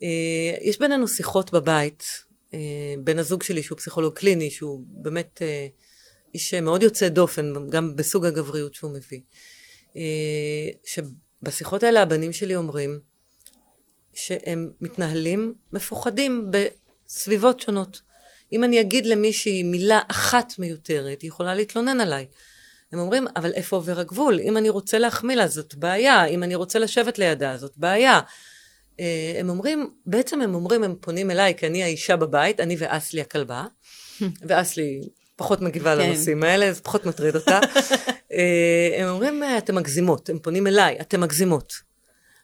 אה, 0.04 0.08
יש 0.62 0.80
בינינו 0.80 1.08
שיחות 1.08 1.52
בבית, 1.54 2.04
אה, 2.54 2.60
בן 3.04 3.20
הזוג 3.20 3.44
שלי, 3.44 3.64
שהוא 3.64 3.78
פסיכולוג 3.78 4.14
קליני, 4.14 4.50
שהוא 4.52 4.84
באמת 4.88 5.42
אה, 5.42 5.68
איש 6.34 6.54
מאוד 6.54 6.84
יוצא 6.84 7.10
דופן, 7.10 7.54
גם 7.70 7.96
בסוג 7.96 8.26
הגבריות 8.26 8.74
שהוא 8.74 8.92
מביא. 8.92 9.22
אה, 9.96 10.70
שבשיחות 11.46 11.84
האלה 11.84 12.02
הבנים 12.02 12.34
שלי 12.34 12.56
אומרים 12.56 13.00
שהם 14.14 14.70
מתנהלים 14.82 15.54
מפוחדים 15.74 16.52
בסביבות 16.52 17.60
שונות. 17.60 18.02
אם 18.54 18.64
אני 18.64 18.82
אגיד 18.82 19.06
למישהי 19.06 19.64
מילה 19.64 20.00
אחת 20.08 20.54
מיותרת, 20.60 21.22
היא 21.22 21.28
יכולה 21.28 21.56
להתלונן 21.56 22.00
עליי. 22.00 22.26
הם 22.92 23.00
אומרים, 23.00 23.28
אבל 23.36 23.54
איפה 23.54 23.76
עובר 23.76 24.00
הגבול? 24.00 24.40
אם 24.40 24.58
אני 24.58 24.70
רוצה 24.70 25.00
להחמיא 25.00 25.36
לה, 25.36 25.48
זאת 25.48 25.76
בעיה. 25.76 26.26
אם 26.26 26.44
אני 26.44 26.56
רוצה 26.56 26.80
לשבת 26.80 27.20
לידה, 27.20 27.58
זאת 27.58 27.78
בעיה. 27.78 28.20
אה, 29.00 29.36
הם 29.40 29.50
אומרים, 29.50 29.90
בעצם 30.06 30.42
הם 30.42 30.56
אומרים, 30.56 30.84
הם 30.84 30.96
פונים 31.02 31.32
אליי, 31.32 31.56
כי 31.58 31.68
אני 31.68 31.84
האישה 31.84 32.16
בבית, 32.16 32.60
אני 32.60 32.76
ואסלי 32.80 33.22
הכלבה, 33.22 33.66
ואסלי 34.48 35.02
פחות 35.36 35.62
מגיבה 35.62 35.96
כן. 35.96 36.02
לנושאים 36.02 36.44
האלה, 36.44 36.74
זה 36.74 36.82
פחות 36.82 37.06
מטריד 37.06 37.36
אותה. 37.36 37.60
אה, 38.32 38.96
הם 38.98 39.10
אומרים, 39.10 39.44
אתם 39.58 39.76
מגזימות, 39.76 40.30
הם 40.30 40.40
פונים 40.40 40.68
אליי, 40.68 40.98
אתם 41.02 41.22
מגזימות. 41.22 41.74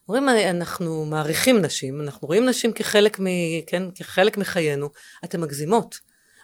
אומרים, 0.08 0.30
אנחנו 0.30 1.06
מעריכים 1.06 1.62
נשים, 1.62 2.02
אנחנו 2.02 2.28
רואים 2.28 2.50
נשים 2.50 2.74
כחלק, 2.74 3.20
מ, 3.20 3.26
כן, 3.68 3.84
כחלק 3.96 4.38
מחיינו, 4.38 4.90
אתם 5.24 5.42
מגזימות. 5.42 6.00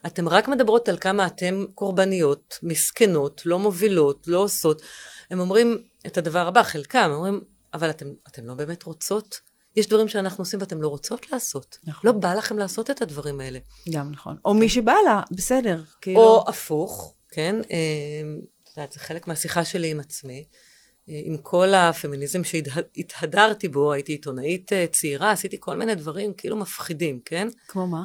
אתם 0.06 0.30
רק 0.30 0.48
מדברות 0.48 0.90
על 0.90 0.98
כמה 0.98 1.28
אתן 1.28 1.66
קורבניות, 1.76 2.60
מסכנות, 2.64 3.42
לא 3.46 3.60
מובילות, 3.60 4.28
לא 4.28 4.38
עושות. 4.38 4.82
הם 5.32 5.40
אומרים 5.40 5.78
את 6.08 6.18
הדבר 6.18 6.48
הבא, 6.48 6.64
חלקם, 6.64 7.10
אומרים, 7.14 7.42
אבל 7.74 7.90
אתם, 7.90 8.06
אתם 8.28 8.46
לא 8.46 8.54
באמת 8.54 8.84
רוצות? 8.84 9.40
יש 9.76 9.88
דברים 9.88 10.08
שאנחנו 10.08 10.42
עושים 10.42 10.60
ואתם 10.60 10.82
לא 10.82 10.88
רוצות 10.88 11.32
לעשות. 11.32 11.78
נכון. 11.84 12.02
לא 12.04 12.12
בא 12.12 12.34
לכם 12.34 12.58
לעשות 12.58 12.90
את 12.90 13.02
הדברים 13.02 13.40
האלה. 13.40 13.60
גם 13.92 14.12
נכון. 14.12 14.38
או 14.46 14.54
מי 14.54 14.70
שבא 14.70 14.96
לה, 15.06 15.22
בסדר. 15.32 15.82
כאילו... 16.02 16.20
או 16.20 16.46
הפוך, 16.48 17.16
כן? 17.32 17.56
אה, 18.78 18.84
את 18.84 18.90
יודעת, 18.90 18.92
זה 18.92 19.00
חלק 19.00 19.28
מהשיחה 19.28 19.66
שלי 19.66 19.92
עם 19.92 20.00
עצמי. 20.00 20.46
אה, 21.10 21.22
עם 21.24 21.38
כל 21.38 21.74
הפמיניזם 21.74 22.44
שהתהדרתי 22.44 23.68
בו, 23.68 23.94
הייתי 23.94 24.12
עיתונאית 24.12 24.74
אה, 24.74 24.86
צעירה, 24.92 25.32
עשיתי 25.32 25.58
כל 25.60 25.78
מיני 25.78 25.96
דברים 25.96 26.34
כאילו 26.34 26.58
מפחידים, 26.58 27.20
כן? 27.26 27.48
כמו 27.68 27.88
מה? 27.88 28.04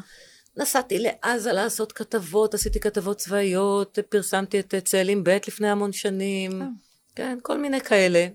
נסעתי 0.56 0.98
לעזה 0.98 1.52
לעשות 1.52 1.92
כתבות, 1.92 2.54
עשיתי 2.54 2.80
כתבות 2.80 3.16
צבאיות, 3.16 3.98
פרסמתי 4.08 4.60
את 4.60 4.74
צאלים 4.84 5.24
ב' 5.24 5.38
לפני 5.46 5.68
המון 5.68 5.92
שנים, 5.92 6.62
כן, 7.14 7.38
כל 7.42 7.58
מיני 7.58 7.80
כאלה. 7.80 8.26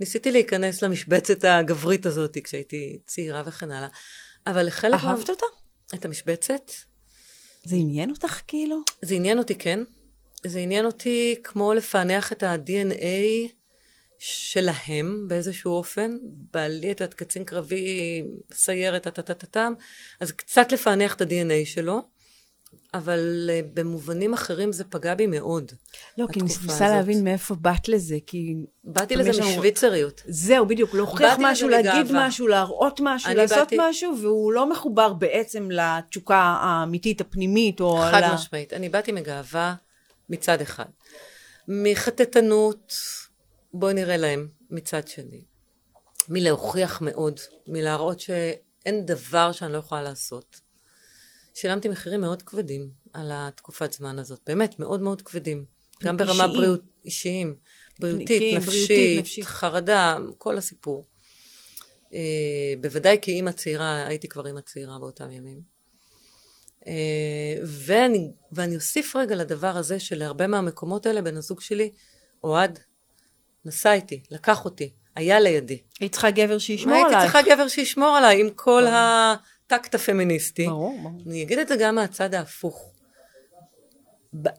ניסיתי 0.00 0.30
להיכנס 0.30 0.82
למשבצת 0.82 1.44
הגברית 1.44 2.06
הזאת 2.06 2.38
כשהייתי 2.44 2.98
צעירה 3.06 3.42
וכן 3.46 3.70
הלאה. 3.70 3.88
אבל 4.46 4.66
לחלק... 4.66 4.94
אהבת 5.04 5.30
אותה? 5.30 5.46
את 5.94 6.04
המשבצת. 6.04 6.70
זה 7.64 7.76
עניין 7.76 8.10
אותך 8.10 8.40
כאילו? 8.46 8.80
זה 9.02 9.14
עניין 9.14 9.38
אותי, 9.38 9.54
כן. 9.54 9.80
זה 10.48 10.58
עניין 10.58 10.86
אותי 10.86 11.34
כמו 11.44 11.74
לפענח 11.74 12.32
את 12.32 12.42
ה-DNA 12.42 13.52
שלהם 14.18 15.28
באיזשהו 15.28 15.72
אופן. 15.72 16.16
בעלי 16.22 16.92
את 16.92 17.14
קצין 17.14 17.44
קרבי, 17.44 18.22
סיירת, 18.52 19.02
טה-טה-טה-טם, 19.02 19.72
אז 20.20 20.32
קצת 20.32 20.72
לפענח 20.72 21.14
את 21.14 21.20
ה-DNA 21.20 21.64
שלו. 21.66 22.02
אבל 22.94 23.50
uh, 23.50 23.66
במובנים 23.74 24.34
אחרים 24.34 24.72
זה 24.72 24.84
פגע 24.84 25.14
בי 25.14 25.26
מאוד. 25.26 25.72
לא, 26.18 26.26
כי 26.32 26.40
אני 26.40 26.48
ניסה 26.66 26.88
להבין 26.88 27.24
מאיפה 27.24 27.54
באת 27.54 27.88
לזה, 27.88 28.16
כי... 28.26 28.54
באתי 28.84 29.16
לזה 29.16 29.30
משוויצריות. 29.30 30.22
זהו, 30.26 30.66
בדיוק, 30.66 30.94
להוכיח 30.94 31.36
משהו, 31.38 31.68
להגיד 31.68 32.06
גאווה. 32.06 32.26
משהו, 32.26 32.46
להראות 32.46 33.00
משהו, 33.02 33.34
לעשות 33.34 33.58
באתי... 33.58 33.76
משהו, 33.80 34.18
והוא 34.22 34.52
לא 34.52 34.70
מחובר 34.70 35.12
בעצם 35.12 35.68
לתשוקה 35.70 36.58
האמיתית, 36.60 37.20
הפנימית, 37.20 37.80
או... 37.80 37.98
חד 38.10 38.20
לה... 38.20 38.34
משמעית. 38.34 38.72
אני 38.72 38.88
באתי 38.88 39.12
מגאווה 39.12 39.74
מצד 40.28 40.60
אחד. 40.60 40.84
מחטטנות, 41.68 42.92
בואי 43.72 43.94
נראה 43.94 44.16
להם, 44.16 44.48
מצד 44.70 45.08
שני. 45.08 45.44
מלהוכיח 46.28 47.00
מאוד, 47.00 47.40
מלהראות 47.66 48.20
שאין 48.20 49.06
דבר 49.06 49.52
שאני 49.52 49.72
לא 49.72 49.78
יכולה 49.78 50.02
לעשות. 50.02 50.60
שילמתי 51.54 51.88
מחירים 51.88 52.20
מאוד 52.20 52.42
כבדים 52.42 52.90
על 53.12 53.30
התקופת 53.34 53.92
זמן 53.92 54.18
הזאת, 54.18 54.40
באמת 54.46 54.78
מאוד 54.78 55.00
מאוד 55.00 55.22
כבדים. 55.22 55.64
גם 56.02 56.16
ברמה 56.16 56.32
אישיים. 56.32 56.52
בריאות, 56.52 56.80
אישיים, 57.04 57.56
בריאותית, 58.00 58.30
נפשית, 58.56 58.66
בריאותית, 58.66 59.18
נפשית, 59.18 59.44
חרדה, 59.44 60.16
כל 60.38 60.58
הסיפור. 60.58 61.06
אה, 62.14 62.74
בוודאי 62.80 63.18
כאימא 63.22 63.52
צעירה, 63.52 64.06
הייתי 64.06 64.28
כבר 64.28 64.46
אימא 64.46 64.60
צעירה 64.60 64.98
באותם 64.98 65.30
ימים. 65.30 65.75
אה, 66.86 67.62
ואני, 67.64 68.30
ואני 68.52 68.76
אוסיף 68.76 69.16
רגע 69.16 69.36
לדבר 69.36 69.76
הזה 69.76 70.00
שלהרבה 70.00 70.46
מהמקומות 70.46 71.06
האלה, 71.06 71.22
בן 71.22 71.36
הזוג 71.36 71.60
שלי, 71.60 71.90
אוהד, 72.44 72.78
נסע 73.64 73.92
איתי, 73.92 74.22
לקח 74.30 74.64
אותי, 74.64 74.92
היה 75.16 75.40
לידי. 75.40 75.82
היית 76.00 76.12
צריכה 76.12 76.30
גבר 76.30 76.58
שישמור 76.58 76.94
עלייך. 76.94 77.08
הייתי 77.08 77.32
צריכה 77.32 77.54
גבר 77.54 77.68
שישמור 77.68 78.16
עליי, 78.16 78.40
עם 78.40 78.50
כל. 78.50 78.84
הטקט 79.66 79.94
הפמיניסטי. 79.94 80.66
ברור, 80.66 80.98
ברור. 81.02 81.22
אני 81.26 81.42
אגיד 81.42 81.58
את 81.58 81.68
זה 81.68 81.76
גם 81.76 81.94
מהצד 81.94 82.34
ההפוך. 82.34 82.92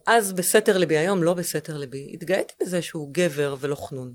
אז 0.08 0.34
בסתר 0.34 0.78
ליבי, 0.78 0.98
היום 0.98 1.24
לא 1.24 1.34
בסתר 1.34 1.78
ליבי, 1.78 2.10
התגאיתי 2.14 2.54
בזה 2.62 2.82
שהוא 2.82 3.10
גבר 3.12 3.56
ולא 3.60 3.76
חנון, 3.76 4.14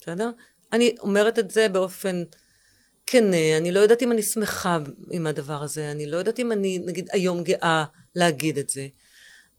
בסדר? 0.00 0.30
אני 0.72 0.94
אומרת 1.00 1.38
את 1.38 1.50
זה 1.50 1.68
באופן 1.68 2.22
כנה, 3.06 3.56
אני 3.56 3.72
לא 3.72 3.80
יודעת 3.80 4.02
אם 4.02 4.12
אני 4.12 4.22
שמחה 4.22 4.78
עם 5.10 5.26
הדבר 5.26 5.62
הזה, 5.62 5.90
אני 5.90 6.06
לא 6.06 6.16
יודעת 6.16 6.38
אם 6.38 6.52
אני, 6.52 6.78
נגיד, 6.78 7.08
היום 7.12 7.42
גאה 7.42 7.84
להגיד 8.14 8.58
את 8.58 8.70
זה, 8.70 8.88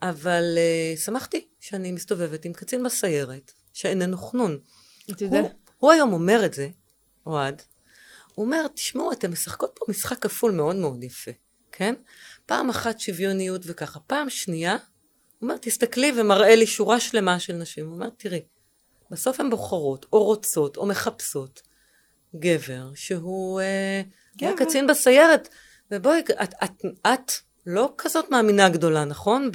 אבל 0.02 0.58
uh, 0.58 1.00
שמחתי 1.00 1.48
שאני 1.60 1.92
מסתובבת 1.92 2.46
עם 2.46 2.54
קצין 2.54 2.84
בסיירת, 2.84 3.52
שאיננו 3.74 4.18
חנון. 4.18 4.58
הוא, 5.20 5.50
הוא 5.78 5.92
היום 5.92 6.14
אומר 6.14 6.46
את 6.46 6.54
זה, 6.54 6.70
אוהד, 7.26 7.62
הוא 8.36 8.46
אומר, 8.46 8.68
תשמעו, 8.68 9.12
אתן 9.12 9.32
משחקות 9.32 9.72
פה 9.76 9.86
משחק 9.90 10.20
כפול 10.20 10.52
מאוד 10.52 10.76
מאוד 10.76 11.04
יפה, 11.04 11.32
כן? 11.72 11.96
פעם 12.46 12.70
אחת 12.70 13.00
שוויוניות 13.00 13.62
וככה, 13.66 14.00
פעם 14.00 14.30
שנייה, 14.30 14.72
הוא 14.74 14.80
אומר, 15.42 15.58
תסתכלי 15.58 16.12
ומראה 16.18 16.56
לי 16.56 16.68
שורה 16.68 17.00
שלמה 17.00 17.40
של 17.40 17.54
נשים. 17.54 17.86
הוא 17.86 17.94
אומר, 17.94 18.10
תראי, 18.18 18.42
בסוף 19.12 19.40
הן 19.40 19.50
בוחרות, 19.50 20.06
או 20.14 20.24
רוצות, 20.24 20.78
או 20.78 20.86
מחפשות 20.86 21.62
גבר 22.36 22.92
שהוא 22.96 23.62
אה, 23.62 24.02
גבר. 24.38 24.54
קצין 24.58 24.88
בסיירת. 24.88 25.50
ובואי, 25.92 26.20
את, 26.20 26.30
את, 26.44 26.54
את, 26.64 26.86
את 27.08 27.32
לא 27.66 27.94
כזאת 27.98 28.32
מאמינה 28.32 28.70
גדולה, 28.70 29.06
נכון? 29.06 29.52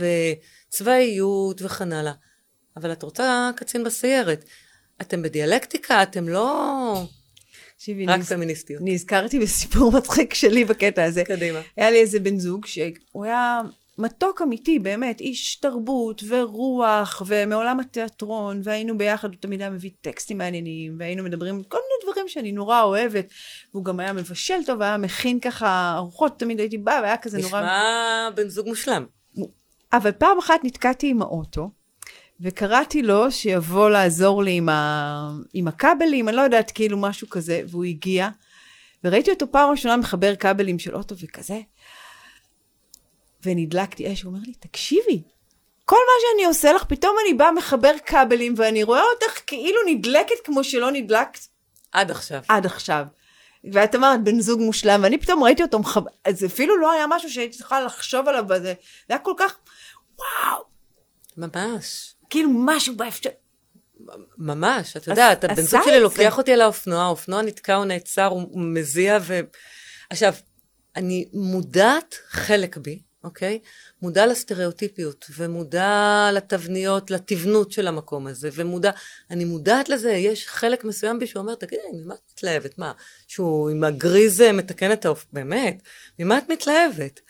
בצבאיות 0.68 1.62
וכן 1.62 1.92
הלאה. 1.92 2.12
אבל 2.76 2.92
את 2.92 3.02
רוצה 3.02 3.50
קצין 3.56 3.84
בסיירת. 3.84 4.44
אתם 5.00 5.22
בדיאלקטיקה, 5.22 6.02
אתם 6.02 6.28
לא... 6.28 7.02
תקשיבי, 7.76 8.06
רק 8.06 8.18
נז... 8.20 8.32
פמיניסטיות. 8.32 8.82
נזכרתי 8.84 9.38
בסיפור 9.38 9.92
מצחיק 9.98 10.34
שלי 10.34 10.64
בקטע 10.64 11.04
הזה. 11.04 11.24
קדימה. 11.24 11.60
היה 11.76 11.90
לי 11.90 12.00
איזה 12.00 12.20
בן 12.20 12.38
זוג 12.38 12.66
שהוא 12.66 13.24
היה 13.24 13.60
מתוק 13.98 14.42
אמיתי, 14.42 14.78
באמת, 14.78 15.20
איש 15.20 15.56
תרבות 15.56 16.22
ורוח 16.28 17.22
ומעולם 17.26 17.80
התיאטרון, 17.80 18.60
והיינו 18.64 18.98
ביחד, 18.98 19.28
הוא 19.28 19.36
תמיד 19.40 19.60
היה 19.60 19.70
מביא 19.70 19.90
טקסטים 20.00 20.38
מעניינים, 20.38 20.96
והיינו 20.98 21.24
מדברים 21.24 21.62
כל 21.62 21.76
מיני 21.78 22.12
דברים 22.12 22.28
שאני 22.28 22.52
נורא 22.52 22.82
אוהבת, 22.82 23.26
והוא 23.74 23.84
גם 23.84 24.00
היה 24.00 24.12
מבשל 24.12 24.64
טוב, 24.66 24.82
היה 24.82 24.96
מכין 24.96 25.40
ככה 25.40 25.94
ארוחות, 25.96 26.38
תמיד 26.38 26.60
הייתי 26.60 26.78
באה, 26.78 27.00
והיה 27.02 27.16
כזה 27.16 27.38
נורא... 27.38 27.60
נשמע 27.60 28.28
בן 28.34 28.48
זוג 28.48 28.68
מושלם. 28.68 29.06
אבל 29.92 30.12
פעם 30.12 30.38
אחת 30.38 30.60
נתקעתי 30.64 31.10
עם 31.10 31.22
האוטו, 31.22 31.70
וקראתי 32.40 33.02
לו 33.02 33.32
שיבוא 33.32 33.90
לעזור 33.90 34.42
לי 34.42 34.56
עם, 34.56 34.68
ה... 34.68 35.30
עם 35.54 35.68
הכבלים, 35.68 36.28
אני 36.28 36.36
לא 36.36 36.42
יודעת, 36.42 36.70
כאילו 36.70 36.98
משהו 36.98 37.28
כזה, 37.28 37.62
והוא 37.68 37.84
הגיע, 37.84 38.28
וראיתי 39.04 39.30
אותו 39.30 39.52
פעם 39.52 39.70
ראשונה 39.70 39.96
מחבר 39.96 40.36
כבלים 40.36 40.78
של 40.78 40.94
אוטו 40.94 41.14
וכזה, 41.18 41.60
ונדלקתי 43.44 44.12
אש, 44.12 44.22
הוא 44.22 44.32
אומר 44.32 44.42
לי, 44.46 44.52
תקשיבי, 44.54 45.22
כל 45.84 45.96
מה 45.96 46.12
שאני 46.20 46.46
עושה 46.46 46.72
לך, 46.72 46.84
פתאום 46.84 47.16
אני 47.24 47.34
באה 47.34 47.52
מחבר 47.52 47.92
כבלים, 48.06 48.54
ואני 48.56 48.82
רואה 48.82 49.02
אותך 49.02 49.40
כאילו 49.46 49.78
נדלקת 49.86 50.34
כמו 50.44 50.64
שלא 50.64 50.90
נדלקת. 50.90 51.40
עד 51.92 52.10
עכשיו. 52.10 52.42
עד 52.48 52.66
עכשיו. 52.66 53.04
ואת 53.72 53.94
אמרת, 53.94 54.24
בן 54.24 54.40
זוג 54.40 54.60
מושלם, 54.60 55.00
ואני 55.02 55.18
פתאום 55.18 55.44
ראיתי 55.44 55.62
אותו 55.62 55.78
מחבר, 55.78 56.10
זה 56.28 56.46
אפילו 56.46 56.78
לא 56.78 56.92
היה 56.92 57.06
משהו 57.08 57.30
שהייתי 57.30 57.56
צריכה 57.56 57.80
לחשוב 57.80 58.28
עליו, 58.28 58.44
זה 58.48 58.74
היה 59.08 59.18
כל 59.18 59.34
כך, 59.36 59.56
וואו. 60.18 60.64
ממש. 61.36 62.14
כאילו 62.30 62.50
משהו 62.54 62.96
באפשר... 62.96 63.30
ממש, 64.38 64.96
את 64.96 65.06
יודעת, 65.06 65.44
הבן 65.44 65.62
זוג 65.62 65.80
שלי 65.84 66.00
לוקח 66.00 66.38
אותי 66.38 66.52
על 66.52 66.60
האופנוע, 66.60 67.02
האופנוע 67.02 67.42
נתקע, 67.42 67.74
הוא 67.74 67.84
נעצר, 67.84 68.26
הוא 68.26 68.60
מזיע 68.60 69.18
ו... 69.22 69.40
עכשיו, 70.10 70.34
אני 70.96 71.28
מודעת 71.32 72.14
חלק 72.28 72.76
בי, 72.76 73.02
אוקיי? 73.28 73.58
מודע 74.02 74.26
לסטריאוטיפיות, 74.26 75.26
ומודע 75.36 76.28
לתבניות, 76.32 77.10
לתבנות 77.10 77.72
של 77.72 77.86
המקום 77.86 78.26
הזה, 78.26 78.48
ומודע, 78.52 78.90
אני 79.30 79.44
מודעת 79.44 79.88
לזה, 79.88 80.10
יש 80.10 80.48
חלק 80.48 80.84
מסוים 80.84 81.18
בי 81.18 81.26
שאומר, 81.26 81.54
תגידי, 81.54 81.82
ממה 81.92 82.14
את 82.14 82.20
מתלהבת? 82.32 82.78
מה, 82.78 82.92
שהוא 83.26 83.70
עם 83.70 83.84
הגריז 83.84 84.40
מתקן 84.40 84.92
את 84.92 85.04
האופ... 85.04 85.26
באמת? 85.32 85.82
ממה 86.18 86.38
את 86.38 86.48
מתלהבת? 86.48 87.20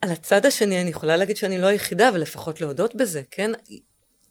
על 0.00 0.10
הצד 0.10 0.46
השני 0.46 0.80
אני 0.80 0.90
יכולה 0.90 1.16
להגיד 1.16 1.36
שאני 1.36 1.58
לא 1.58 1.66
היחידה, 1.66 2.10
ולפחות 2.14 2.60
להודות 2.60 2.94
בזה, 2.94 3.22
כן? 3.30 3.50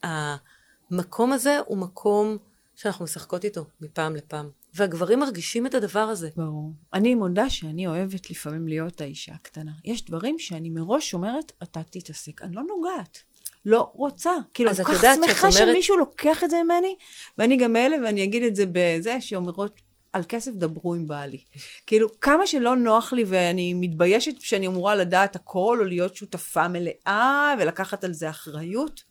המקום 0.04 1.34
הזה 1.34 1.60
הוא 1.66 1.78
מקום 1.78 2.38
שאנחנו 2.76 3.06
משחקות 3.06 3.46
איתו 3.46 3.66
מפעם 3.82 4.16
לפעם. 4.16 4.50
והגברים 4.74 5.20
מרגישים 5.20 5.66
את 5.66 5.76
הדבר 5.76 6.00
הזה. 6.00 6.30
ברור. 6.36 6.74
אני 6.94 7.16
מודה 7.16 7.50
שאני 7.50 7.88
אוהבת 7.88 8.30
לפעמים 8.30 8.68
להיות 8.68 9.02
האישה 9.02 9.34
הקטנה. 9.34 9.72
יש 9.86 10.06
דברים 10.06 10.40
שאני 10.40 10.70
מראש 10.70 11.14
אומרת, 11.14 11.52
אתה 11.64 11.84
תתעסק. 11.84 12.42
אני 12.42 12.56
לא 12.56 12.62
נוגעת. 12.62 13.18
לא 13.66 13.92
רוצה. 13.94 14.32
כאילו, 14.54 14.70
אני 14.70 14.84
כל 14.84 14.94
כך 14.94 15.02
שמחה 15.16 15.48
אומרת... 15.48 15.54
שמישהו 15.54 15.98
לוקח 15.98 16.44
את 16.44 16.50
זה 16.50 16.58
ממני, 16.64 16.96
ואני 17.38 17.58
גם 17.58 17.76
אלה, 17.76 17.98
ואני 18.04 18.24
אגיד 18.24 18.44
את 18.44 18.56
זה 18.56 18.66
בזה, 18.72 19.22
שאומרות, 19.22 19.82
על 20.14 20.24
כסף 20.30 20.52
דברו 20.52 20.94
עם 20.94 21.08
בעלי. 21.08 21.44
כאילו, 21.88 22.20
כמה 22.20 22.48
שלא 22.48 22.76
נוח 22.76 23.14
לי 23.14 23.24
ואני 23.28 23.74
מתביישת 23.74 24.42
שאני 24.42 24.68
אמורה 24.68 24.96
לדעת 24.96 25.36
הכל, 25.36 25.78
או 25.80 25.86
להיות 25.86 26.16
שותפה 26.16 26.68
מלאה, 26.68 27.54
ולקחת 27.60 28.04
על 28.04 28.14
זה 28.14 28.30
אחריות, 28.30 29.04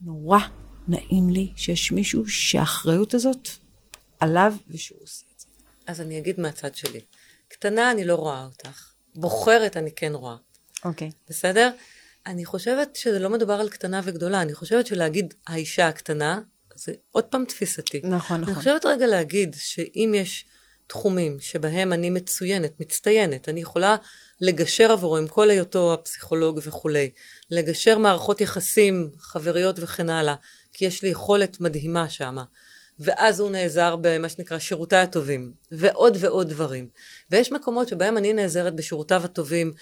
נורא 0.00 0.38
נעים 0.88 1.30
לי 1.30 1.52
שיש 1.56 1.92
מישהו 1.92 2.28
שהאחריות 2.28 3.14
הזאת 3.14 3.48
עליו 4.20 4.54
ושהוא 4.68 4.98
עושה 5.02 5.24
את 5.34 5.40
זה. 5.40 5.46
אז 5.86 6.00
אני 6.00 6.18
אגיד 6.18 6.40
מהצד 6.40 6.74
שלי. 6.74 7.00
קטנה, 7.48 7.90
אני 7.90 8.04
לא 8.04 8.14
רואה 8.14 8.44
אותך. 8.44 8.92
בוחרת, 9.14 9.76
אני 9.76 9.90
כן 9.92 10.12
רואה. 10.14 10.36
אוקיי. 10.84 11.08
Okay. 11.08 11.30
בסדר? 11.30 11.70
אני 12.26 12.44
חושבת 12.44 12.96
שזה 12.96 13.18
לא 13.18 13.30
מדובר 13.30 13.54
על 13.54 13.68
קטנה 13.68 14.00
וגדולה, 14.04 14.42
אני 14.42 14.54
חושבת 14.54 14.86
שלהגיד 14.86 15.34
האישה 15.46 15.88
הקטנה, 15.88 16.40
זה 16.74 16.92
עוד 17.10 17.24
פעם 17.24 17.44
תפיסתי. 17.44 18.00
נכון, 18.04 18.40
נכון. 18.40 18.44
אני 18.44 18.54
חושבת 18.54 18.86
רגע 18.86 19.06
להגיד 19.06 19.56
שאם 19.58 20.12
יש 20.16 20.44
תחומים 20.86 21.40
שבהם 21.40 21.92
אני 21.92 22.10
מצוינת, 22.10 22.80
מצטיינת, 22.80 23.48
אני 23.48 23.60
יכולה 23.60 23.96
לגשר 24.40 24.92
עבורו 24.92 25.16
עם 25.16 25.28
כל 25.28 25.50
היותו 25.50 25.94
הפסיכולוג 25.94 26.60
וכולי, 26.62 27.10
לגשר 27.50 27.98
מערכות 27.98 28.40
יחסים, 28.40 29.10
חבריות 29.18 29.76
וכן 29.78 30.10
הלאה, 30.10 30.34
כי 30.72 30.84
יש 30.84 31.02
לי 31.02 31.08
יכולת 31.08 31.60
מדהימה 31.60 32.08
שמה. 32.08 32.44
ואז 33.00 33.40
הוא 33.40 33.50
נעזר 33.50 33.96
במה 34.00 34.28
שנקרא 34.28 34.58
שירותיי 34.58 34.98
הטובים, 34.98 35.52
ועוד 35.72 36.16
ועוד 36.20 36.48
דברים. 36.48 36.88
ויש 37.30 37.52
מקומות 37.52 37.88
שבהם 37.88 38.16
אני 38.16 38.32
נעזרת 38.32 38.76
בשירותיו 38.76 39.24
הטובים, 39.24 39.72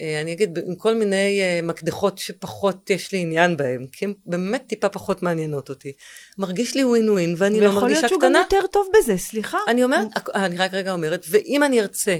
אה, 0.00 0.20
אני 0.20 0.32
אגיד, 0.32 0.58
עם 0.66 0.74
כל 0.74 0.94
מיני 0.94 1.40
אה, 1.40 1.60
מקדחות 1.62 2.18
שפחות 2.18 2.90
יש 2.90 3.12
לי 3.12 3.18
עניין 3.18 3.56
בהם, 3.56 3.86
כי 3.92 4.04
הן 4.04 4.12
באמת 4.26 4.64
טיפה 4.66 4.88
פחות 4.88 5.22
מעניינות 5.22 5.68
אותי. 5.68 5.92
מרגיש 6.38 6.74
לי 6.74 6.84
ווין 6.84 7.10
ווין, 7.10 7.34
ואני 7.38 7.60
לא 7.60 7.72
מרגישה 7.72 7.76
קטנה. 7.76 7.76
ויכול 7.76 7.88
להיות 7.88 8.08
שהוא 8.08 8.20
גם 8.20 8.34
יותר 8.34 8.66
טוב 8.66 8.88
בזה, 8.98 9.16
סליחה. 9.16 9.58
אני 9.68 9.84
אומרת, 9.84 10.08
אני 10.34 10.56
רק 10.56 10.74
רגע 10.74 10.92
אומרת, 10.92 11.26
ואם 11.28 11.62
אני 11.62 11.80
ארצה, 11.80 12.16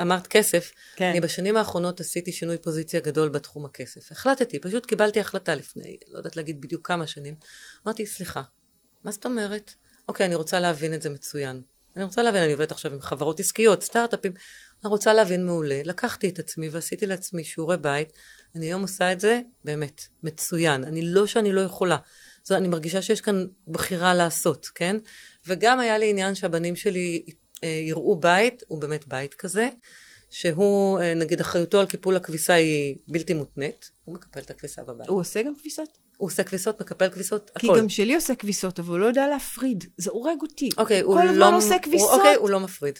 אמרת 0.00 0.26
כסף, 0.26 0.72
כן. 0.96 1.04
אני 1.10 1.20
בשנים 1.20 1.56
האחרונות 1.56 2.00
עשיתי 2.00 2.32
שינוי 2.32 2.58
פוזיציה 2.58 3.00
גדול 3.00 3.28
בתחום 3.28 3.64
הכסף. 3.64 4.12
החלטתי, 4.12 4.58
פשוט 4.58 4.86
קיבלתי 4.86 5.20
החלטה 5.20 5.54
לפני, 5.54 5.96
לא 6.08 6.18
יודעת 6.18 6.36
להגיד 6.36 6.60
בדיוק 6.60 6.86
כמה 6.86 7.06
שנים. 7.06 7.34
אמרתי, 7.86 8.06
סליחה, 8.06 8.42
מה 9.06 9.12
זאת 9.12 9.26
אומרת? 9.26 9.74
אוקיי, 10.08 10.26
אני 10.26 10.34
רוצה 10.34 10.60
להבין 10.60 10.94
את 10.94 11.02
זה 11.02 11.10
מצוין. 11.10 11.62
אני 11.96 12.04
רוצה 12.04 12.22
להבין, 12.22 12.42
אני 12.42 12.52
עובדת 12.52 12.70
עכשיו 12.70 12.92
עם 12.92 13.00
חברות 13.00 13.40
עסקיות, 13.40 13.82
סטארט-אפים. 13.82 14.32
אני 14.84 14.90
רוצה 14.90 15.14
להבין 15.14 15.46
מעולה. 15.46 15.80
לקחתי 15.84 16.28
את 16.28 16.38
עצמי 16.38 16.68
ועשיתי 16.68 17.06
לעצמי 17.06 17.44
שיעורי 17.44 17.76
בית. 17.76 18.12
אני 18.54 18.66
היום 18.66 18.82
עושה 18.82 19.12
את 19.12 19.20
זה 19.20 19.40
באמת 19.64 20.02
מצוין. 20.22 20.84
אני 20.84 21.02
לא 21.02 21.26
שאני 21.26 21.52
לא 21.52 21.60
יכולה. 21.60 21.96
זאת 22.42 22.58
אני 22.58 22.68
מרגישה 22.68 23.02
שיש 23.02 23.20
כאן 23.20 23.46
בחירה 23.68 24.14
לעשות, 24.14 24.66
כן? 24.74 24.96
וגם 25.46 25.80
היה 25.80 25.98
לי 25.98 26.10
עניין 26.10 26.34
שהבנים 26.34 26.76
שלי 26.76 27.22
אה, 27.64 27.68
יראו 27.68 28.20
בית, 28.20 28.62
הוא 28.68 28.80
באמת 28.80 29.08
בית 29.08 29.34
כזה, 29.34 29.68
שהוא, 30.30 31.00
אה, 31.00 31.14
נגיד, 31.14 31.40
אחריותו 31.40 31.80
על 31.80 31.86
קיפול 31.86 32.16
הכביסה 32.16 32.54
היא 32.54 32.96
בלתי 33.08 33.34
מותנית. 33.34 33.90
הוא 34.04 34.14
מקפל 34.14 34.40
את 34.40 34.50
הכביסה 34.50 34.82
בבית. 34.84 35.08
הוא 35.08 35.20
עושה 35.20 35.42
גם 35.42 35.52
כביסות? 35.60 36.05
הוא 36.16 36.26
עושה 36.26 36.42
כביסות, 36.44 36.80
מקפל 36.80 37.08
כביסות, 37.08 37.50
הכל. 37.56 37.74
כי 37.74 37.80
גם 37.80 37.88
שלי 37.88 38.14
עושה 38.14 38.34
כביסות, 38.34 38.78
אבל 38.78 38.88
הוא 38.88 38.98
לא 38.98 39.06
יודע 39.06 39.28
להפריד. 39.28 39.84
זה 39.96 40.10
הורג 40.10 40.36
אותי. 40.42 40.68
אוקיי, 40.78 41.00
הוא, 41.00 41.14
הוא 41.14 41.20
לא... 41.20 41.26
כל 41.26 41.32
הזמן 41.32 41.54
עושה 41.54 41.78
כביסות. 41.78 42.10
אוקיי, 42.10 42.34
הוא 42.34 42.50
לא 42.50 42.60
מפריד. 42.60 42.98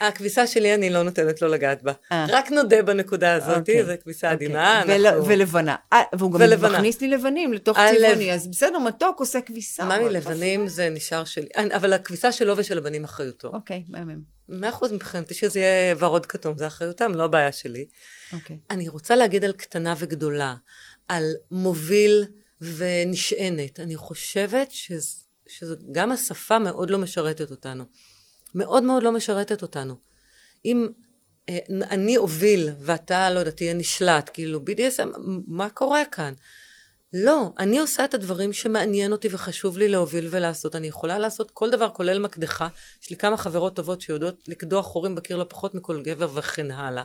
הכביסה 0.00 0.46
שלי, 0.46 0.74
אני 0.74 0.90
לא 0.90 1.02
נותנת 1.02 1.42
לו 1.42 1.48
לגעת 1.48 1.82
בה. 1.82 1.92
아. 1.92 2.12
אה. 2.12 2.26
רק 2.28 2.50
נודה 2.50 2.82
בנקודה 2.82 3.34
הזאת, 3.34 3.58
אוקיי. 3.58 3.84
זו 3.84 3.92
כביסה 4.02 4.32
אוקיי. 4.32 4.46
עדינה. 4.46 4.82
ולבנה. 5.26 5.74
아, 5.74 5.96
אה, 5.96 6.02
והוא 6.18 6.32
גם. 6.32 6.72
מכניס 6.72 7.00
לי 7.00 7.08
לבנים 7.08 7.52
לתוך 7.52 7.78
צבעוני, 7.78 8.32
אז 8.32 8.48
בסדר, 8.48 8.78
מתוק 8.78 9.20
עושה 9.20 9.40
כביסה. 9.40 9.84
ממי, 9.84 10.10
לבנים 10.10 10.68
זה 10.68 10.88
נשאר 10.88 11.24
שלי. 11.24 11.48
אבל 11.76 11.92
הכביסה 11.92 12.32
שלו 12.32 12.56
ושל 12.56 12.78
הבנים 12.78 13.04
אחריותו. 13.04 13.48
אוקיי, 13.48 13.84
מהמם. 13.88 14.20
מאה 14.48 14.70
אחוז 14.70 14.92
מבחינתי 14.92 15.34
שזה 15.34 15.60
יהיה 15.60 15.94
ורוד 15.98 16.26
כתום, 16.26 16.58
זה 16.58 16.66
אחריותם, 16.66 17.14
לא 17.14 17.24
הבעיה 17.24 17.52
שלי. 17.52 17.86
אוקיי. 18.32 18.58
אני 18.70 18.88
רוצה 18.88 19.16
להגיד 19.16 19.44
על 19.44 19.52
קטנה 19.52 19.94
וגדולה, 19.98 20.54
על 21.08 21.32
מוביל 21.50 22.24
ונשענת. 22.60 23.80
אני 23.80 23.96
חושבת 23.96 24.70
שגם 25.46 26.12
השפה 26.12 26.58
מאוד 26.58 26.90
לא 26.90 26.98
משרתת 26.98 27.50
אותנו. 27.50 27.84
מאוד 28.54 28.82
מאוד 28.82 29.02
לא 29.02 29.12
משרתת 29.12 29.62
אותנו. 29.62 29.94
אם 30.64 30.88
אה, 31.48 31.58
אני 31.68 32.16
אוביל 32.16 32.68
ואתה, 32.80 33.30
לא 33.30 33.38
יודעת, 33.38 33.56
תהיה 33.56 33.74
נשלט, 33.74 34.30
כאילו 34.32 34.60
BDSM, 34.60 35.18
מה 35.46 35.70
קורה 35.70 36.04
כאן? 36.04 36.32
לא, 37.12 37.52
אני 37.58 37.78
עושה 37.78 38.04
את 38.04 38.14
הדברים 38.14 38.52
שמעניין 38.52 39.12
אותי 39.12 39.28
וחשוב 39.30 39.78
לי 39.78 39.88
להוביל 39.88 40.28
ולעשות. 40.30 40.76
אני 40.76 40.86
יכולה 40.86 41.18
לעשות 41.18 41.50
כל 41.50 41.70
דבר, 41.70 41.88
כולל 41.88 42.18
מקדחה. 42.18 42.68
יש 43.02 43.10
לי 43.10 43.16
כמה 43.16 43.36
חברות 43.36 43.76
טובות 43.76 44.00
שיודעות 44.00 44.48
לקדוח 44.48 44.86
חורים 44.86 45.14
בקיר 45.14 45.36
לא 45.36 45.46
פחות 45.48 45.74
מכל 45.74 46.02
גבר 46.02 46.28
וכן 46.34 46.70
הלאה. 46.70 47.02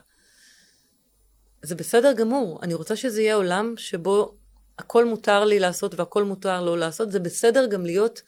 זה 1.62 1.76
בסדר 1.76 2.14
גמור. 2.14 2.60
אני 2.62 2.74
רוצה 2.74 2.96
שזה 2.96 3.22
יהיה 3.22 3.36
עולם 3.36 3.74
שבו 3.78 4.36
הכל 4.80 5.06
מותר 5.06 5.46
לי 5.46 5.60
לעשות 5.60 6.00
והכל 6.00 6.24
מותר 6.24 6.62
לא 6.62 6.78
לעשות. 6.78 7.12
זה 7.12 7.20
בסדר 7.20 7.66
גם 7.66 7.86
להיות 7.86 8.22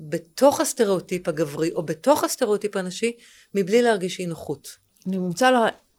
בתוך 0.00 0.60
הסטריאוטיפ 0.60 1.28
הגברי 1.28 1.72
או 1.72 1.82
בתוך 1.82 2.24
הסטריאוטיפ 2.24 2.76
הנשי, 2.76 3.12
מבלי 3.54 3.82
להרגיש 3.82 4.20
אי 4.20 4.26
נוחות. 4.26 4.76
אני 5.06 5.18
רוצה 5.18 5.50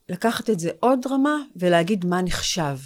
לקחת 0.09 0.49
את 0.49 0.59
זה 0.59 0.71
עוד 0.79 1.07
רמה 1.07 1.37
ולהגיד 1.55 2.05
מה 2.05 2.21
נחשב. 2.21 2.77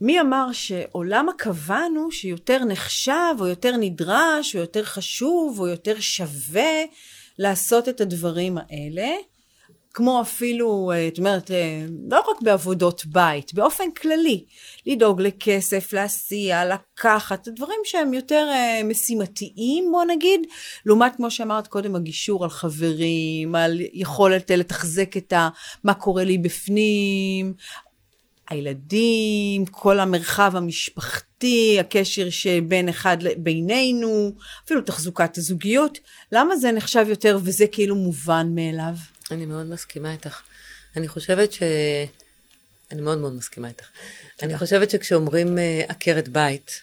מי 0.00 0.20
אמר 0.20 0.52
שעולם 0.52 1.28
הכוון 1.28 1.94
הוא 1.96 2.10
שיותר 2.10 2.64
נחשב 2.64 3.34
או 3.40 3.46
יותר 3.46 3.76
נדרש 3.76 4.56
או 4.56 4.60
יותר 4.60 4.84
חשוב 4.84 5.60
או 5.60 5.66
יותר 5.66 6.00
שווה 6.00 6.84
לעשות 7.38 7.88
את 7.88 8.00
הדברים 8.00 8.58
האלה, 8.58 9.08
כמו 9.94 10.20
אפילו, 10.20 10.90
אה, 10.94 11.08
את 11.08 11.18
אומרת, 11.18 11.50
אה, 11.50 11.84
לא 12.10 12.18
רק 12.30 12.42
בעבודות 12.42 13.06
בית, 13.06 13.54
באופן 13.54 13.84
כללי, 13.90 14.44
לדאוג 14.86 15.20
לכסף, 15.20 15.92
להסיע, 15.92 16.64
לקחת, 16.64 17.48
דברים 17.48 17.80
שהם 17.84 18.14
יותר 18.14 18.48
uh, 18.50 18.84
משימתיים, 18.84 19.88
בוא 19.92 20.04
נגיד, 20.04 20.40
לעומת, 20.86 21.16
כמו 21.16 21.30
שאמרת 21.30 21.66
קודם, 21.66 21.94
הגישור 21.94 22.44
על 22.44 22.50
חברים, 22.50 23.54
על 23.54 23.80
יכולת 23.92 24.50
לתחזק 24.50 25.16
את 25.16 25.32
ה... 25.32 25.48
מה 25.84 25.94
קורה 25.94 26.24
לי 26.24 26.38
בפנים, 26.38 27.54
הילדים, 28.50 29.66
כל 29.66 30.00
המרחב 30.00 30.56
המשפחתי, 30.56 31.76
הקשר 31.80 32.30
שבין 32.30 32.88
אחד 32.88 33.16
בינינו, 33.36 34.32
אפילו 34.64 34.80
תחזוקת 34.80 35.38
הזוגיות, 35.38 35.98
למה 36.32 36.56
זה 36.56 36.72
נחשב 36.72 37.06
יותר 37.08 37.38
וזה 37.42 37.66
כאילו 37.66 37.94
מובן 37.94 38.46
מאליו? 38.54 38.94
אני 39.32 39.46
מאוד 39.46 39.66
מסכימה 39.66 40.12
איתך. 40.12 40.40
אני 40.96 41.08
חושבת 41.08 41.52
ש... 41.52 41.62
אני 42.90 43.00
מאוד 43.00 43.18
מאוד 43.18 43.32
מסכימה 43.32 43.68
איתך. 43.68 43.86
אני 44.42 44.58
חושבת 44.58 44.90
שכשאומרים 44.90 45.58
uh, 45.58 45.60
עקרת 45.90 46.28
בית, 46.28 46.82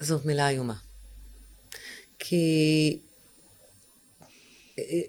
זאת 0.00 0.24
מילה 0.24 0.48
איומה. 0.48 0.74
כי... 2.18 2.98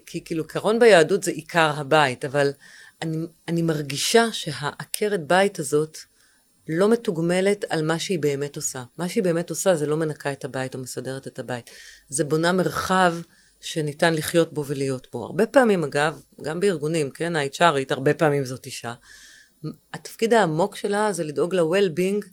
כי 0.06 0.24
כאילו 0.24 0.46
קרון 0.46 0.78
ביהדות 0.78 1.22
זה 1.22 1.30
עיקר 1.30 1.72
הבית, 1.76 2.24
אבל 2.24 2.52
אני, 3.02 3.16
אני 3.48 3.62
מרגישה 3.62 4.32
שהעקרת 4.32 5.26
בית 5.26 5.58
הזאת 5.58 5.98
לא 6.68 6.88
מתוגמלת 6.90 7.64
על 7.68 7.82
מה 7.82 7.98
שהיא 7.98 8.18
באמת 8.18 8.56
עושה. 8.56 8.84
מה 8.98 9.08
שהיא 9.08 9.24
באמת 9.24 9.50
עושה 9.50 9.76
זה 9.76 9.86
לא 9.86 9.96
מנקה 9.96 10.32
את 10.32 10.44
הבית 10.44 10.74
או 10.74 10.80
מסדרת 10.80 11.26
את 11.26 11.38
הבית. 11.38 11.70
זה 12.08 12.24
בונה 12.24 12.52
מרחב 12.52 13.14
שניתן 13.62 14.14
לחיות 14.14 14.52
בו 14.52 14.64
ולהיות 14.66 15.08
בו. 15.12 15.24
הרבה 15.24 15.46
פעמים, 15.46 15.84
אגב, 15.84 16.22
גם 16.42 16.60
בארגונים, 16.60 17.10
כן, 17.10 17.36
ה-HRית, 17.36 17.86
הרבה 17.90 18.14
פעמים 18.14 18.44
זאת 18.44 18.66
אישה. 18.66 18.94
התפקיד 19.94 20.34
העמוק 20.34 20.76
שלה 20.76 21.12
זה 21.12 21.24
לדאוג 21.24 21.54
ל-well-being, 21.54 22.26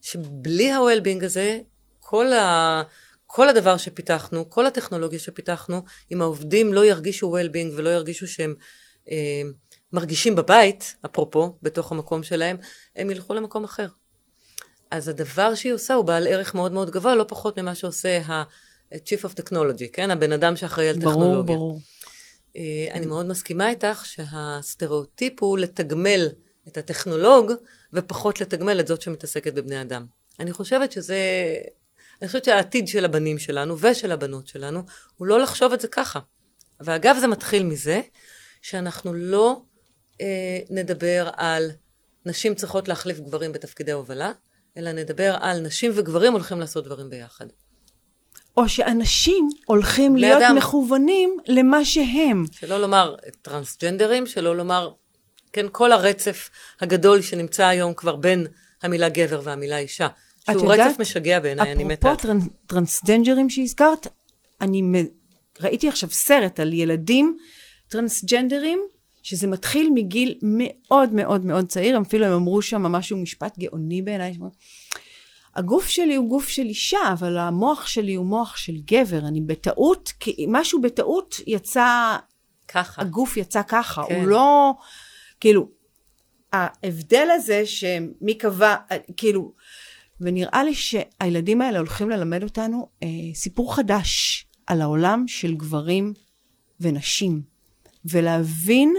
שבלי 0.00 0.70
ה-well-being 0.70 1.24
הזה, 1.24 1.60
כל, 2.00 2.32
ה... 2.32 2.82
כל 3.26 3.48
הדבר 3.48 3.76
שפיתחנו, 3.76 4.50
כל 4.50 4.66
הטכנולוגיה 4.66 5.18
שפיתחנו, 5.18 5.82
אם 6.12 6.22
העובדים 6.22 6.72
לא 6.72 6.84
ירגישו 6.84 7.36
well-being 7.36 7.76
ולא 7.76 7.90
ירגישו 7.90 8.28
שהם 8.28 8.54
אה, 9.10 9.42
מרגישים 9.92 10.34
בבית, 10.34 10.96
אפרופו, 11.06 11.58
בתוך 11.62 11.92
המקום 11.92 12.22
שלהם, 12.22 12.56
הם 12.96 13.10
ילכו 13.10 13.34
למקום 13.34 13.64
אחר. 13.64 13.86
אז 14.90 15.08
הדבר 15.08 15.54
שהיא 15.54 15.72
עושה 15.72 15.94
הוא 15.94 16.04
בעל 16.04 16.26
ערך 16.26 16.54
מאוד 16.54 16.72
מאוד 16.72 16.90
גבוה, 16.90 17.14
לא 17.14 17.24
פחות 17.28 17.58
ממה 17.58 17.74
שעושה 17.74 18.20
ה... 18.26 18.42
Chief 18.94 19.24
of 19.24 19.40
Technology, 19.40 19.88
כן? 19.92 20.10
הבן 20.10 20.32
אדם 20.32 20.56
שאחראי 20.56 20.88
על 20.88 20.96
טכנולוגיה. 20.96 21.26
ברור, 21.26 21.42
ברור. 21.42 21.80
אה, 22.56 22.88
אני 22.92 23.06
מאוד 23.06 23.26
מסכימה 23.26 23.70
איתך 23.70 24.06
שהסטריאוטיפ 24.06 25.42
הוא 25.42 25.58
לתגמל 25.58 26.28
את 26.68 26.76
הטכנולוג 26.76 27.52
ופחות 27.92 28.40
לתגמל 28.40 28.80
את 28.80 28.86
זאת 28.86 29.02
שמתעסקת 29.02 29.54
בבני 29.54 29.80
אדם. 29.80 30.06
אני 30.40 30.52
חושבת 30.52 30.92
שזה, 30.92 31.18
אני 32.20 32.26
חושבת 32.26 32.44
שהעתיד 32.44 32.88
של 32.88 33.04
הבנים 33.04 33.38
שלנו 33.38 33.78
ושל 33.78 34.12
הבנות 34.12 34.46
שלנו 34.46 34.82
הוא 35.16 35.26
לא 35.26 35.40
לחשוב 35.40 35.72
את 35.72 35.80
זה 35.80 35.88
ככה. 35.88 36.20
ואגב 36.80 37.16
זה 37.20 37.26
מתחיל 37.26 37.62
מזה 37.62 38.00
שאנחנו 38.62 39.14
לא 39.14 39.62
אה, 40.20 40.58
נדבר 40.70 41.30
על 41.36 41.70
נשים 42.26 42.54
צריכות 42.54 42.88
להחליף 42.88 43.20
גברים 43.20 43.52
בתפקידי 43.52 43.92
הובלה, 43.92 44.32
אלא 44.76 44.92
נדבר 44.92 45.36
על 45.40 45.60
נשים 45.60 45.92
וגברים 45.94 46.32
הולכים 46.32 46.60
לעשות 46.60 46.84
דברים 46.84 47.10
ביחד. 47.10 47.46
או 48.56 48.68
שאנשים 48.68 49.48
הולכים 49.66 50.16
להיות 50.16 50.42
אדם. 50.42 50.56
מכוונים 50.56 51.36
למה 51.46 51.84
שהם. 51.84 52.44
שלא 52.52 52.80
לומר 52.80 53.14
טרנסג'נדרים, 53.42 54.26
שלא 54.26 54.56
לומר, 54.56 54.90
כן, 55.52 55.66
כל 55.72 55.92
הרצף 55.92 56.50
הגדול 56.80 57.22
שנמצא 57.22 57.66
היום 57.66 57.94
כבר 57.94 58.16
בין 58.16 58.46
המילה 58.82 59.08
גבר 59.08 59.40
והמילה 59.44 59.78
אישה. 59.78 60.08
שהוא 60.50 60.72
יודעת, 60.72 60.90
רצף 60.90 61.00
משגע 61.00 61.40
בעיניי, 61.40 61.72
אני 61.72 61.84
מתה. 61.84 62.12
אפרופו 62.12 62.26
טרנ- 62.28 62.48
טרנסג'נדרים 62.66 63.50
שהזכרת, 63.50 64.06
אני 64.60 64.82
מ- 64.82 65.08
ראיתי 65.60 65.88
עכשיו 65.88 66.10
סרט 66.10 66.60
על 66.60 66.72
ילדים 66.72 67.36
טרנסג'נדרים, 67.88 68.82
שזה 69.22 69.46
מתחיל 69.46 69.90
מגיל 69.94 70.38
מאוד 70.42 71.12
מאוד 71.12 71.44
מאוד 71.44 71.68
צעיר, 71.68 72.00
אפילו 72.00 72.26
הם 72.26 72.32
אמרו 72.32 72.62
שם 72.62 72.82
משהו, 72.82 73.16
משפט 73.16 73.58
גאוני 73.58 74.02
בעיניי, 74.02 74.34
הגוף 75.56 75.86
שלי 75.88 76.14
הוא 76.14 76.28
גוף 76.28 76.48
של 76.48 76.62
אישה, 76.62 76.98
אבל 77.12 77.38
המוח 77.38 77.86
שלי 77.86 78.14
הוא 78.14 78.26
מוח 78.26 78.56
של 78.56 78.76
גבר, 78.84 79.18
אני 79.18 79.40
בטעות, 79.40 80.12
כי 80.20 80.46
משהו 80.48 80.80
בטעות 80.80 81.40
יצא, 81.46 82.16
ככה. 82.68 83.02
הגוף 83.02 83.36
יצא 83.36 83.62
ככה, 83.68 84.02
כן. 84.08 84.14
הוא 84.14 84.26
לא, 84.26 84.74
כאילו, 85.40 85.68
ההבדל 86.52 87.28
הזה 87.34 87.66
שמי 87.66 88.34
קבע, 88.38 88.76
כאילו, 89.16 89.52
ונראה 90.20 90.64
לי 90.64 90.74
שהילדים 90.74 91.60
האלה 91.60 91.78
הולכים 91.78 92.10
ללמד 92.10 92.42
אותנו 92.42 92.88
אה, 93.02 93.08
סיפור 93.34 93.76
חדש 93.76 94.46
על 94.66 94.80
העולם 94.80 95.24
של 95.28 95.54
גברים 95.54 96.12
ונשים, 96.80 97.42
ולהבין, 98.04 98.94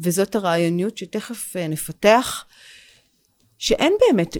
וזאת 0.00 0.34
הרעיוניות 0.34 0.98
שתכף 0.98 1.56
אה, 1.56 1.68
נפתח, 1.68 2.44
שאין 3.62 3.92
באמת, 4.00 4.36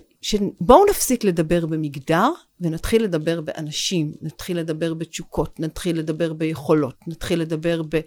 בואו 0.60 0.86
נפסיק 0.90 1.24
לדבר 1.24 1.66
במגדר 1.66 2.28
ונתחיל 2.60 3.04
לדבר 3.04 3.40
באנשים, 3.40 4.12
נתחיל 4.22 4.58
לדבר 4.58 4.94
בתשוקות, 4.94 5.60
נתחיל 5.60 5.98
לדבר 5.98 6.32
ביכולות, 6.32 6.94
נתחיל 7.06 7.40
לדבר 7.40 7.82
ב, 7.82 8.00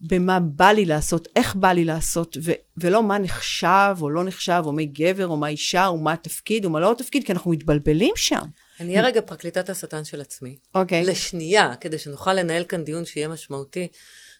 במה 0.00 0.40
בא 0.40 0.70
לי 0.70 0.84
לעשות, 0.84 1.28
איך 1.36 1.56
בא 1.56 1.72
לי 1.72 1.84
לעשות, 1.84 2.36
ו, 2.42 2.52
ולא 2.76 3.02
מה 3.02 3.18
נחשב 3.18 3.96
או 4.00 4.10
לא 4.10 4.24
נחשב, 4.24 4.62
או 4.64 4.72
מי 4.72 4.86
גבר 4.86 5.26
או 5.26 5.36
מה 5.36 5.48
אישה, 5.48 5.86
או 5.86 5.98
מה 5.98 6.12
התפקיד 6.12 6.64
או 6.64 6.70
מה 6.70 6.80
לא 6.80 6.92
התפקיד, 6.92 7.24
כי 7.24 7.32
אנחנו 7.32 7.50
מתבלבלים 7.50 8.14
שם. 8.16 8.44
אני 8.80 8.92
אהיה 8.92 9.06
רגע 9.06 9.20
פרקליטת 9.20 9.70
השטן 9.70 10.04
של 10.04 10.20
עצמי. 10.20 10.56
אוקיי. 10.74 11.04
לשנייה, 11.04 11.74
כדי 11.80 11.98
שנוכל 11.98 12.34
לנהל 12.34 12.64
כאן 12.64 12.84
דיון 12.84 13.04
שיהיה 13.04 13.28
משמעותי. 13.28 13.88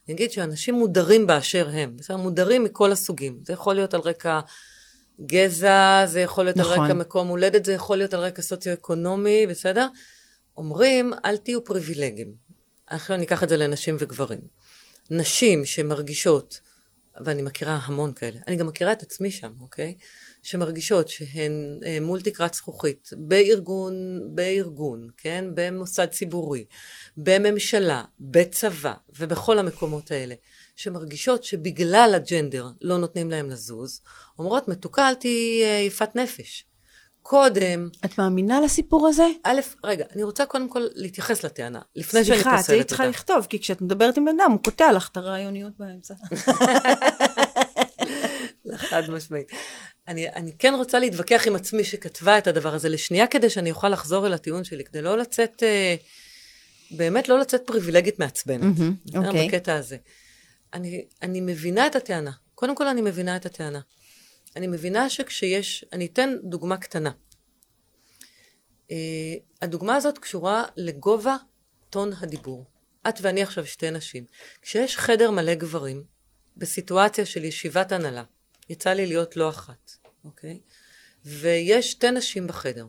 אני 0.09 0.15
אגיד 0.15 0.33
שאנשים 0.33 0.75
מודרים 0.75 1.27
באשר 1.27 1.69
הם, 1.73 1.97
בסדר? 1.97 2.17
מודרים 2.17 2.65
מכל 2.65 2.93
הסוגים. 2.93 3.39
זה 3.45 3.53
יכול 3.53 3.75
להיות 3.75 3.95
על 3.95 4.01
רקע 4.01 4.41
גזע, 5.27 6.03
זה 6.07 6.21
יכול 6.21 6.45
להיות 6.45 6.57
נכון. 6.57 6.73
על 6.73 6.85
רקע 6.85 6.95
מקום 6.95 7.29
הולדת, 7.29 7.65
זה 7.65 7.73
יכול 7.73 7.99
להיות 7.99 8.15
על 8.15 8.21
רקע 8.21 8.43
סוציו-אקונומי, 8.43 9.47
בסדר? 9.47 9.87
אומרים, 10.57 11.13
אל 11.25 11.37
תהיו 11.37 11.65
פריבילגיים. 11.65 12.35
עכשיו 12.87 13.17
אני 13.17 13.25
אקח 13.25 13.43
את 13.43 13.49
זה 13.49 13.57
לנשים 13.57 13.97
וגברים. 13.99 14.41
נשים 15.11 15.65
שמרגישות, 15.65 16.61
ואני 17.25 17.43
מכירה 17.43 17.79
המון 17.83 18.13
כאלה, 18.13 18.39
אני 18.49 18.57
גם 18.57 18.67
מכירה 18.67 18.93
את 18.93 19.03
עצמי 19.03 19.31
שם, 19.31 19.53
אוקיי? 19.61 19.95
שמרגישות 20.43 21.09
שהן 21.09 21.81
אה, 21.87 21.99
מול 22.01 22.21
תקרת 22.21 22.55
זכוכית, 22.55 23.11
בארגון, 23.17 24.21
בארגון, 24.35 25.09
כן? 25.17 25.45
במוסד 25.55 26.07
ציבורי, 26.07 26.65
בממשלה, 27.17 28.05
בצבא, 28.21 28.95
ובכל 29.19 29.59
המקומות 29.59 30.11
האלה, 30.11 30.35
שמרגישות 30.81 31.45
שבגלל 31.45 32.13
הג'נדר 32.17 32.69
לא 32.81 32.99
נותנים 32.99 33.31
להם 33.31 33.51
לזוז, 33.51 34.01
אומרות, 34.39 34.69
מתוקה, 34.69 35.09
אל 35.09 35.15
תהיי 35.15 35.65
אה, 35.65 35.83
יפת 35.87 36.17
נפש. 36.17 36.65
קודם, 37.23 37.89
את 38.05 38.19
מאמינה 38.19 38.61
לסיפור 38.61 39.09
הזה? 39.09 39.27
א', 39.43 39.61
רגע, 39.85 40.05
אני 40.15 40.23
רוצה 40.23 40.47
קודם 40.47 40.69
כל 40.69 40.87
להתייחס 40.95 41.45
לטענה, 41.45 41.81
לפני 41.97 42.25
שאני 42.25 42.37
סליחה, 42.37 42.55
את 42.55 42.57
פוסלת 42.57 42.75
היית 42.75 42.87
צריכה 42.87 43.07
אותה. 43.07 43.17
לכתוב, 43.17 43.47
כי 43.51 43.61
כשאת 43.61 43.81
מדברת 43.81 44.17
עם 44.17 44.29
אדם, 44.29 44.51
הוא 44.51 44.61
קוטע 44.63 44.93
לך 44.93 45.09
את 45.13 45.17
הרעיוניות 45.17 45.73
באמצע. 45.79 46.15
חד 48.77 49.11
משמעית. 49.11 49.53
אני, 50.09 50.29
אני 50.29 50.53
כן 50.59 50.75
רוצה 50.75 50.99
להתווכח 50.99 51.47
עם 51.47 51.57
עצמי 51.57 51.85
שכתבה 51.85 52.39
את 52.39 52.47
הדבר 52.47 52.75
הזה 52.75 52.89
לשנייה, 52.89 53.27
כדי 53.27 53.51
שאני 53.51 53.71
אוכל 53.71 53.89
לחזור 53.89 54.27
אל 54.27 54.33
הטיעון 54.33 54.65
שלי, 54.65 54.85
כדי 54.85 55.03
לא 55.03 55.19
לצאת, 55.19 55.63
אה, 55.63 55.95
באמת 56.91 57.29
לא 57.29 57.39
לצאת 57.39 57.61
פריבילגית 57.67 58.19
מעצבנת. 58.19 58.75
בסדר? 58.75 59.29
אוקיי. 59.29 59.49
בקטע 59.49 59.75
הזה. 59.75 59.97
אני, 60.75 61.07
אני 61.23 61.41
מבינה 61.41 61.87
את 61.87 61.97
הטענה. 61.97 62.33
קודם 62.55 62.77
כל 62.77 62.89
אני 62.89 63.03
מבינה 63.03 63.37
את 63.37 63.47
הטענה. 63.47 63.81
אני 64.57 64.67
מבינה 64.67 65.11
שכשיש, 65.11 65.85
אני 65.93 66.07
אתן 66.07 66.37
דוגמה 66.43 66.77
קטנה. 66.77 67.11
Uh, 68.89 68.93
הדוגמה 69.63 69.97
הזאת 69.97 70.19
קשורה 70.19 70.65
לגובה 70.77 71.37
טון 71.91 72.11
הדיבור. 72.21 72.65
את 73.09 73.15
ואני 73.23 73.43
עכשיו 73.43 73.67
שתי 73.67 73.91
נשים. 73.91 74.25
כשיש 74.63 74.97
חדר 74.97 75.31
מלא 75.31 75.55
גברים, 75.55 76.05
בסיטואציה 76.57 77.27
של 77.27 77.45
ישיבת 77.45 77.93
הנהלה, 77.93 78.25
יצא 78.69 78.91
לי 78.91 79.07
להיות 79.07 79.37
לא 79.37 79.49
אחת, 79.49 79.93
אוקיי? 80.25 80.61
ויש 81.25 81.91
שתי 81.91 82.11
נשים 82.11 82.47
בחדר, 82.47 82.87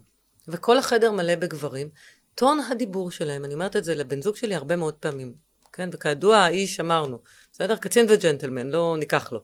וכל 0.48 0.78
החדר 0.78 1.12
מלא 1.12 1.36
בגברים, 1.36 1.89
טון 2.36 2.60
הדיבור 2.60 3.12
שלהם, 3.12 3.46
אני 3.46 3.54
אומרת 3.54 3.76
את 3.76 3.84
זה 3.84 3.96
לבן 3.96 4.22
זוג 4.22 4.36
שלי 4.36 4.56
הרבה 4.56 4.76
מאוד 4.76 4.94
פעמים, 4.94 5.34
כן? 5.73 5.89
וכידוע, 5.93 6.38
האיש 6.38 6.79
אמרנו, 6.79 7.19
בסדר? 7.51 7.75
קצין 7.75 8.05
וג'נטלמן, 8.10 8.69
לא 8.69 8.95
ניקח 8.99 9.31
לו. 9.31 9.43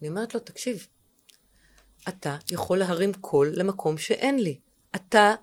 אני 0.00 0.08
אומרת 0.08 0.34
לו, 0.34 0.40
תקשיב, 0.40 0.86
אתה 2.08 2.36
יכול 2.50 2.78
להרים 2.78 3.12
קול 3.12 3.52
למקום 3.54 3.98
שאין 3.98 4.38
לי. 4.38 4.58
אתה, 4.96 5.34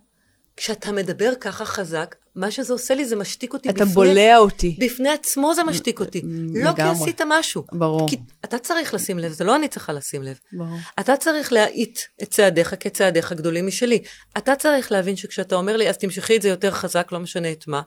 כשאתה 0.58 0.92
מדבר 0.92 1.34
ככה 1.40 1.66
חזק, 1.66 2.16
מה 2.36 2.52
שזה 2.52 2.74
עושה 2.74 2.96
לי 2.96 3.06
זה 3.06 3.16
משתיק 3.16 3.54
אותי 3.54 3.70
אתה 3.70 3.86
בולע 3.86 4.38
אותי. 4.38 4.78
בפני 4.80 5.10
עצמו 5.10 5.56
זה 5.56 5.64
משתיק 5.64 6.00
אותי. 6.00 6.22
לא 6.54 6.72
כי. 6.76 6.82
עשית 6.82 7.22
משהו. 7.28 7.64
ברור. 7.72 8.10
כי 8.10 8.18
אתה 8.46 8.60
צריך 8.60 8.94
לשים 8.94 9.20
לב, 9.20 9.32
זה 9.32 9.44
לא 9.44 9.56
אני 9.56 9.68
צריכה 9.68 9.94
לשים 9.94 10.24
לב. 10.24 10.40
ברור. 10.54 10.78
אתה 11.00 11.18
צריך 11.18 11.54
להאיט 11.54 12.00
את 12.24 12.30
צעדיך 12.32 12.76
כצעדיך 12.80 13.34
גדולים 13.34 13.68
משלי. 13.68 14.04
אתה 14.38 14.56
צריך 14.56 14.92
להבין 14.92 15.16
שכשאתה 15.16 15.56
אומר 15.56 15.78
לי, 15.78 15.90
אז 15.90 15.98
תמשכי 15.98 16.36
את 16.36 16.42
זה 16.42 16.50
יותר 16.50 16.72
חזק, 16.72 17.12
לא 17.12 17.20
משנה 17.20 17.52
את 17.52 17.68
מה. 17.68 17.82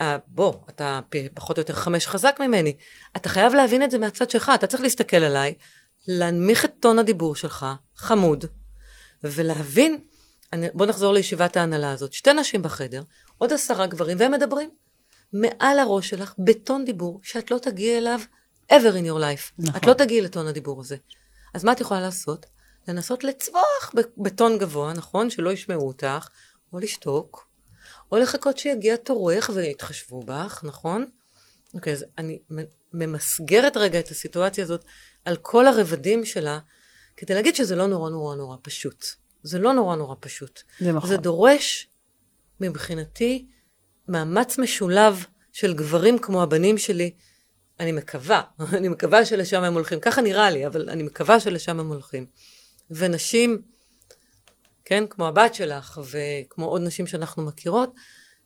אה, 0.00 0.16
בוא, 0.26 0.54
אתה 0.68 1.00
פחות 1.34 1.58
או 1.58 1.60
יותר 1.60 1.74
חמש 1.74 2.06
חזק 2.06 2.36
ממני. 2.40 2.76
אתה 3.16 3.28
חייב 3.28 3.54
להבין 3.54 3.82
את 3.82 3.90
זה 3.90 3.98
מהצד 3.98 4.30
שלך, 4.30 4.52
אתה 4.54 4.66
צריך 4.66 4.82
להסתכל 4.82 5.16
עליי, 5.16 5.54
להנמיך 6.08 6.64
את 6.64 6.72
טון 6.80 6.98
הדיבור 6.98 7.34
שלך, 7.34 7.66
חמוד, 7.96 8.44
ולהבין, 9.24 9.98
אני, 10.52 10.68
בוא 10.74 10.86
נחזור 10.86 11.12
לישיבת 11.12 11.56
ההנהלה 11.56 11.92
הזאת, 11.92 12.12
שתי 12.12 12.32
נשים 12.32 12.62
בחדר, 12.62 13.02
עוד 13.38 13.52
עשרה 13.52 13.86
גברים, 13.86 14.16
והם 14.20 14.32
מדברים 14.32 14.70
מעל 15.32 15.78
הראש 15.78 16.08
שלך 16.08 16.34
בטון 16.38 16.84
דיבור 16.84 17.20
שאת 17.22 17.50
לא 17.50 17.58
תגיעי 17.58 17.98
אליו 17.98 18.20
ever 18.72 18.94
in 18.94 19.06
your 19.06 19.20
life. 19.20 19.52
נכון. 19.58 19.80
את 19.80 19.86
לא 19.86 19.92
תגיעי 19.92 20.20
לטון 20.20 20.46
הדיבור 20.46 20.80
הזה. 20.80 20.96
אז 21.54 21.64
מה 21.64 21.72
את 21.72 21.80
יכולה 21.80 22.00
לעשות? 22.00 22.46
לנסות 22.88 23.24
לצווח 23.24 23.92
בטון 24.18 24.58
גבוה, 24.58 24.92
נכון? 24.92 25.30
שלא 25.30 25.52
ישמעו 25.52 25.86
אותך, 25.86 26.28
או 26.72 26.78
לשתוק, 26.78 27.47
או 28.12 28.18
לחכות 28.18 28.58
שיגיע 28.58 28.96
תורך 28.96 29.50
ויתחשבו 29.54 30.22
בך, 30.22 30.60
נכון? 30.64 31.06
אוקיי, 31.74 31.92
אז 31.92 32.04
אני 32.18 32.38
ממסגרת 32.92 33.76
רגע 33.76 34.00
את 34.00 34.08
הסיטואציה 34.08 34.64
הזאת 34.64 34.84
על 35.24 35.36
כל 35.36 35.66
הרבדים 35.66 36.24
שלה, 36.24 36.58
כדי 37.16 37.34
להגיד 37.34 37.54
שזה 37.54 37.76
לא 37.76 37.86
נורא 37.86 38.10
נורא 38.10 38.36
נורא 38.36 38.56
פשוט. 38.62 39.06
זה 39.42 39.58
לא 39.58 39.72
נורא 39.72 39.96
נורא 39.96 40.14
פשוט. 40.20 40.62
זה 40.80 40.92
נכון. 40.92 41.10
זה 41.10 41.16
דורש, 41.16 41.88
מבחינתי, 42.60 43.46
מאמץ 44.08 44.58
משולב 44.58 45.24
של 45.52 45.74
גברים 45.74 46.18
כמו 46.18 46.42
הבנים 46.42 46.78
שלי. 46.78 47.10
אני 47.80 47.92
מקווה, 47.92 48.42
אני 48.78 48.88
מקווה 48.88 49.24
שלשם 49.24 49.62
הם 49.62 49.74
הולכים. 49.74 50.00
ככה 50.00 50.20
נראה 50.20 50.50
לי, 50.50 50.66
אבל 50.66 50.90
אני 50.90 51.02
מקווה 51.02 51.40
שלשם 51.40 51.80
הם 51.80 51.88
הולכים. 51.88 52.26
ונשים, 52.90 53.62
כן, 54.88 55.04
כמו 55.10 55.28
הבת 55.28 55.54
שלך, 55.54 56.00
וכמו 56.10 56.66
עוד 56.66 56.82
נשים 56.82 57.06
שאנחנו 57.06 57.42
מכירות, 57.42 57.94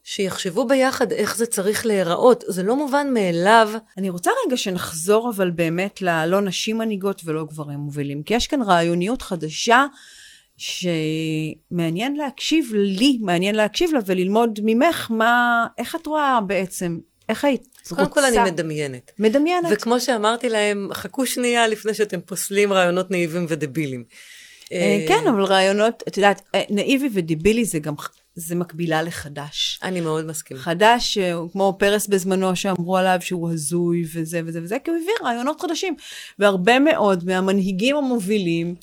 שיחשבו 0.05 0.66
ביחד 0.66 1.12
איך 1.12 1.37
זה 1.37 1.46
צריך 1.46 1.87
להיראות. 1.87 2.44
זה 2.48 2.62
לא 2.62 2.76
מובן 2.76 3.14
מאליו. 3.14 3.70
אני 3.98 4.11
רוצה 4.11 4.31
רגע 4.46 4.57
שנחזור 4.57 5.31
אבל 5.31 5.50
באמת 5.50 6.02
ללא 6.02 6.40
נשים 6.40 6.78
מנהיגות 6.78 7.22
ולא 7.24 7.44
גברים 7.44 7.78
מובילים, 7.78 8.22
כי 8.22 8.35
יש 8.35 8.46
כאן 8.46 8.62
רעיוניות 8.62 9.22
חדשה 9.22 9.87
שמעניין 10.57 12.16
להקשיב 12.16 12.70
לי, 12.74 13.18
מעניין 13.20 13.55
להקשיב 13.55 13.90
לה 13.92 14.00
וללמוד 14.07 14.61
ממך 14.62 15.11
מה, 15.11 15.66
איך 15.78 15.96
את 15.96 16.07
רואה 16.07 16.38
בעצם, 16.46 16.98
איך 17.28 17.44
היית 17.44 17.68
רוצה? 17.83 17.94
קודם 17.94 18.11
כל 18.11 18.24
אני 18.24 18.50
מדמיינת. 18.50 19.12
מדמיינת. 19.18 19.68
וכמו 19.70 20.00
שאמרתי 20.00 20.48
להם, 20.48 20.88
חכו 20.92 21.26
שנייה 21.26 21.68
לפני 21.68 21.94
שאתם 21.94 22.20
פוסלים 22.20 22.72
רעיונות 22.72 23.11
נאיבים 23.11 23.46
ודבילים. 23.48 24.05
אה, 24.72 25.04
כן, 25.08 25.26
אבל 25.28 25.44
רעיונות, 25.44 26.02
את 26.08 26.16
יודעת, 26.16 26.42
אה, 26.54 26.62
נאיבי 26.70 27.08
ודיבילי 27.14 27.64
זה 27.64 27.78
גם, 27.78 27.94
זה 28.35 28.54
מקבילה 28.54 29.02
לחדש. 29.02 29.80
אני 29.82 30.00
מאוד 30.00 30.26
מסכימה. 30.26 30.61
חדש, 30.61 31.18
אה, 31.18 31.35
כמו 31.52 31.76
פרס 31.78 32.06
בזמנו 32.06 32.56
שאמרו 32.56 32.96
עליו 32.96 33.18
שהוא 33.20 33.50
הזוי 33.50 34.04
וזה 34.14 34.40
וזה 34.44 34.61
וזה, 34.62 34.76
כי 34.85 34.90
הוא 34.90 34.98
הביא 34.98 35.28
רעיונות 35.28 35.61
חדשים. 35.61 35.96
והרבה 36.38 36.78
מאוד 36.78 37.24
מהמנהיגים 37.24 37.96
המובילים, 37.96 38.74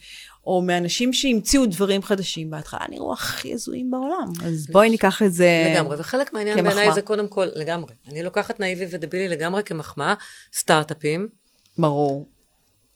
או 0.45 0.61
מאנשים 0.61 1.13
שהמציאו 1.13 1.65
דברים 1.65 2.01
חדשים 2.01 2.49
בהתחלה, 2.49 2.85
נראו 2.89 3.13
הכי 3.13 3.53
הזויים 3.53 3.91
בעולם. 3.91 4.31
אז 4.43 4.67
בואי 4.71 4.89
ניקח 4.89 5.21
את 5.21 5.33
זה 5.33 5.71
לגמרי, 5.73 5.97
וחלק 5.99 6.33
מהעניין 6.33 6.63
בעיניי 6.63 6.93
זה 6.93 7.01
קודם 7.01 7.27
כל, 7.27 7.47
לגמרי. 7.55 7.93
אני 8.11 8.23
לוקחת 8.23 8.59
נאיבי 8.59 8.85
ודבילי 8.91 9.27
לגמרי 9.27 9.63
כמחמאה, 9.63 10.13
סטארט-אפים. 10.53 11.27
ברור. 11.77 12.29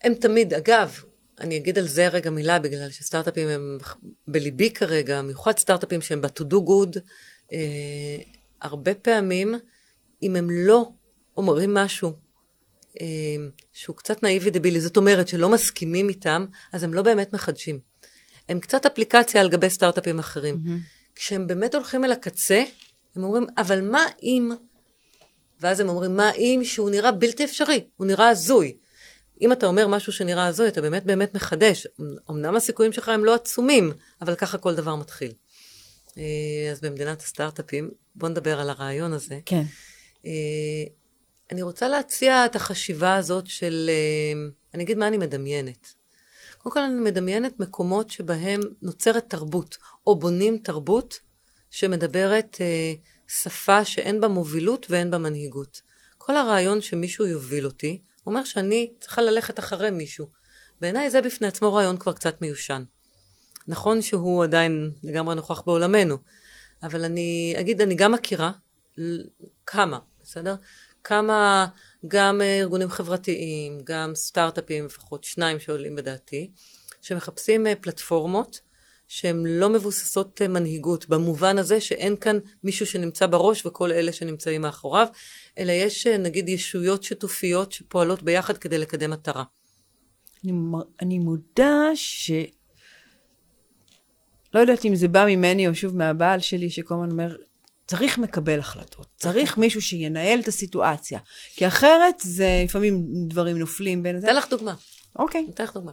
הם 0.03 0.13
תמיד, 0.13 0.53
אגב, 0.53 0.99
אני 1.43 1.58
אגיד 1.58 1.77
על 1.79 1.88
זה 1.88 2.08
רגע 2.08 2.29
מילה, 2.29 2.60
בגלל 2.60 2.89
שסטארט-אפים 2.89 3.47
הם 3.47 3.77
בליבי 4.27 4.69
כרגע, 4.69 5.21
במיוחד 5.21 5.58
סטארט-אפים 5.58 6.01
שהם 6.01 6.21
ב-to 6.21 6.43
do 6.43 6.56
good, 6.56 6.99
אה, 7.53 8.17
הרבה 8.62 8.93
פעמים, 8.93 9.56
אם 10.23 10.36
הם 10.36 10.49
לא 10.49 10.89
אומרים 11.38 11.73
משהו 11.73 12.13
אה, 13.01 13.06
שהוא 13.73 13.95
קצת 13.95 14.23
נאיבי 14.23 14.49
דבילי, 14.49 14.82
זאת 14.82 14.97
אומרת 14.97 15.27
שלא 15.27 15.49
מסכימים 15.49 16.10
איתם, 16.10 16.45
אז 16.73 16.84
הם 16.84 16.93
לא 16.93 17.01
באמת 17.01 17.34
מחדשים. 17.34 17.79
הם 18.49 18.60
קצת 18.60 18.86
אפליקציה 18.86 19.41
על 19.41 19.49
גבי 19.49 19.69
סטארט-אפים 19.69 20.19
אחרים. 20.19 20.56
Mm-hmm. 20.56 21.15
כשהם 21.15 21.47
באמת 21.47 21.75
הולכים 21.75 22.06
אל 22.06 22.12
הקצה, 22.12 22.63
הם 23.15 23.23
אומרים, 23.23 23.45
אבל 23.58 23.82
מה 23.82 24.06
אם... 24.23 24.51
ואז 25.60 25.79
הם 25.79 25.89
אומרים, 25.89 26.17
מה 26.17 26.32
אם 26.32 26.62
שהוא 26.63 26.89
נראה 26.89 27.12
בלתי 27.12 27.43
אפשרי, 27.43 27.88
הוא 27.97 28.08
נראה 28.08 28.29
הזוי. 28.29 28.77
אם 29.41 29.52
אתה 29.52 29.65
אומר 29.65 29.88
משהו 29.88 30.13
שנראה 30.13 30.48
הזוי, 30.48 30.67
אתה 30.67 30.82
באמת 30.82 31.06
באמת 31.06 31.36
מחדש. 31.36 31.88
אמנם 32.30 32.56
הסיכויים 32.56 32.93
שלך 32.93 33.10
הם 33.10 33.26
לא 33.26 33.36
עצומים, 33.36 33.91
אבל 34.22 34.36
ככה 34.36 34.58
כל 34.58 34.76
דבר 34.76 34.96
מתחיל. 34.96 35.34
אה, 36.17 36.72
אז 36.72 36.82
במדינת 36.82 37.22
הסטארט-אפים, 37.22 37.91
בוא 38.15 38.30
נדבר 38.30 38.60
על 38.60 38.69
הרעיון 38.69 39.13
הזה. 39.13 39.39
כן. 39.46 39.63
אה, 40.26 40.32
אני 41.52 41.62
רוצה 41.62 41.88
להציע 41.88 42.46
את 42.46 42.56
החשיבה 42.56 43.15
הזאת 43.15 43.48
של, 43.48 43.89
אה, 43.89 44.50
אני 44.74 44.84
אגיד 44.84 44.98
מה 44.98 45.08
אני 45.08 45.17
מדמיינת. 45.17 45.93
קודם 46.58 46.74
כל 46.74 46.80
אני 46.80 47.00
מדמיינת 47.00 47.60
מקומות 47.60 48.10
שבהם 48.10 48.62
נוצרת 48.82 49.30
תרבות, 49.30 49.78
או 50.08 50.19
בונים 50.19 50.58
תרבות 50.58 51.19
שמדברת 51.72 52.58
שפה 53.28 53.86
שאין 53.86 54.22
בה 54.22 54.28
מובילות 54.28 54.86
ואין 54.89 55.12
בה 55.12 55.17
מנהיגות. 55.17 55.82
כל 56.17 56.36
הרעיון 56.36 56.82
שמישהו 56.82 57.26
יוביל 57.26 57.65
אותי, 57.65 58.02
אומר 58.25 58.43
שאני 58.43 58.93
צריכה 58.99 59.21
ללכת 59.21 59.59
אחרי 59.59 59.91
מישהו. 59.91 60.27
בעיניי 60.81 61.09
זה 61.09 61.21
בפני 61.21 61.47
עצמו 61.47 61.73
רעיון 61.73 61.97
כבר 61.97 62.13
קצת 62.13 62.41
מיושן. 62.41 62.83
נכון 63.67 64.01
שהוא 64.01 64.43
עדיין 64.43 64.91
לגמרי 65.03 65.36
נוכח 65.36 65.62
בעולמנו, 65.62 66.17
אבל 66.83 67.05
אני 67.05 67.55
אגיד, 67.59 67.81
אני 67.81 67.95
גם 67.95 68.12
מכירה 68.12 68.51
כמה, 69.65 69.99
בסדר? 70.23 70.55
כמה 71.03 71.67
גם 72.07 72.41
ארגונים 72.41 72.89
חברתיים, 72.89 73.79
גם 73.83 74.15
סטארט-אפים, 74.15 74.86
לפחות 74.86 75.23
שניים 75.23 75.59
שעולים 75.59 75.95
בדעתי, 75.95 76.51
שמחפשים 77.01 77.67
אה, 77.67 77.75
פלטפורמות 77.75 78.59
שהן 79.07 79.43
לא 79.45 79.69
מבוססות 79.69 80.41
אה, 80.41 80.47
מנהיגות, 80.47 81.09
במובן 81.09 81.57
הזה 81.57 81.81
שאין 81.81 82.15
כאן 82.15 82.39
מישהו 82.63 82.86
שנמצא 82.86 83.25
בראש 83.25 83.65
וכל 83.65 83.91
אלה 83.91 84.12
שנמצאים 84.12 84.62
מאחוריו, 84.62 85.07
אלא 85.57 85.71
יש 85.71 86.07
אה, 86.07 86.17
נגיד 86.17 86.49
ישויות 86.49 87.03
שיתופיות 87.03 87.71
שפועלות 87.71 88.23
ביחד 88.23 88.57
כדי 88.57 88.77
לקדם 88.77 89.11
מטרה. 89.11 89.43
אני, 90.43 90.51
אני 91.01 91.19
מודה 91.19 91.89
ש... 91.95 92.31
לא 94.53 94.59
יודעת 94.59 94.85
אם 94.85 94.95
זה 94.95 95.07
בא 95.07 95.25
ממני 95.27 95.67
או 95.67 95.75
שוב 95.75 95.97
מהבעל 95.97 96.39
שלי, 96.39 96.69
שכל 96.69 96.93
הזמן 96.93 97.11
אומר, 97.11 97.35
צריך 97.87 98.17
מקבל 98.17 98.59
החלטות, 98.59 99.07
צריך 99.15 99.57
מישהו 99.57 99.81
שינהל 99.81 100.39
את 100.39 100.47
הסיטואציה, 100.47 101.19
כי 101.55 101.67
אחרת 101.67 102.15
זה 102.21 102.61
לפעמים 102.65 103.05
דברים 103.27 103.57
נופלים 103.57 104.03
בין 104.03 104.19
זה. 104.19 104.27
אתן 104.27 104.35
לך 104.35 104.49
דוגמה. 104.49 104.75
אוקיי. 105.19 105.47
אתן 105.53 105.63
לך 105.63 105.73
דוגמה. 105.73 105.91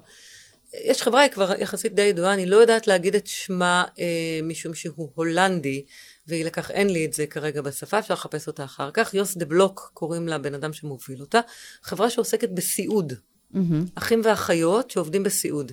יש 0.85 1.03
חברה 1.03 1.21
היא 1.21 1.31
כבר 1.31 1.53
יחסית 1.59 1.95
די 1.95 2.03
ידועה, 2.03 2.35
אני 2.35 2.47
לא 2.47 2.57
יודעת 2.57 2.87
להגיד 2.87 3.15
את 3.15 3.27
שמה 3.27 3.85
אה, 3.99 4.41
משום 4.43 4.75
שהוא 4.75 5.11
הולנדי, 5.15 5.85
והיא 6.27 6.45
לקח, 6.45 6.71
אין 6.71 6.91
לי 6.91 7.07
את 7.07 7.13
זה 7.13 7.27
כרגע 7.27 7.63
בשפה, 7.63 7.99
אפשר 7.99 8.15
לחפש 8.15 8.47
אותה 8.47 8.65
אחר 8.65 8.91
כך. 8.91 9.15
יוס 9.15 9.37
דה 9.37 9.45
בלוק 9.45 9.91
קוראים 9.95 10.29
לה 10.29 10.39
בן 10.39 10.55
אדם 10.55 10.73
שמוביל 10.73 11.21
אותה. 11.21 11.41
חברה 11.83 12.11
שעוסקת 12.11 12.49
בסיעוד. 12.51 13.13
Mm-hmm. 13.13 13.59
אחים 13.95 14.21
ואחיות 14.25 14.91
שעובדים 14.91 15.23
בסיעוד. 15.23 15.73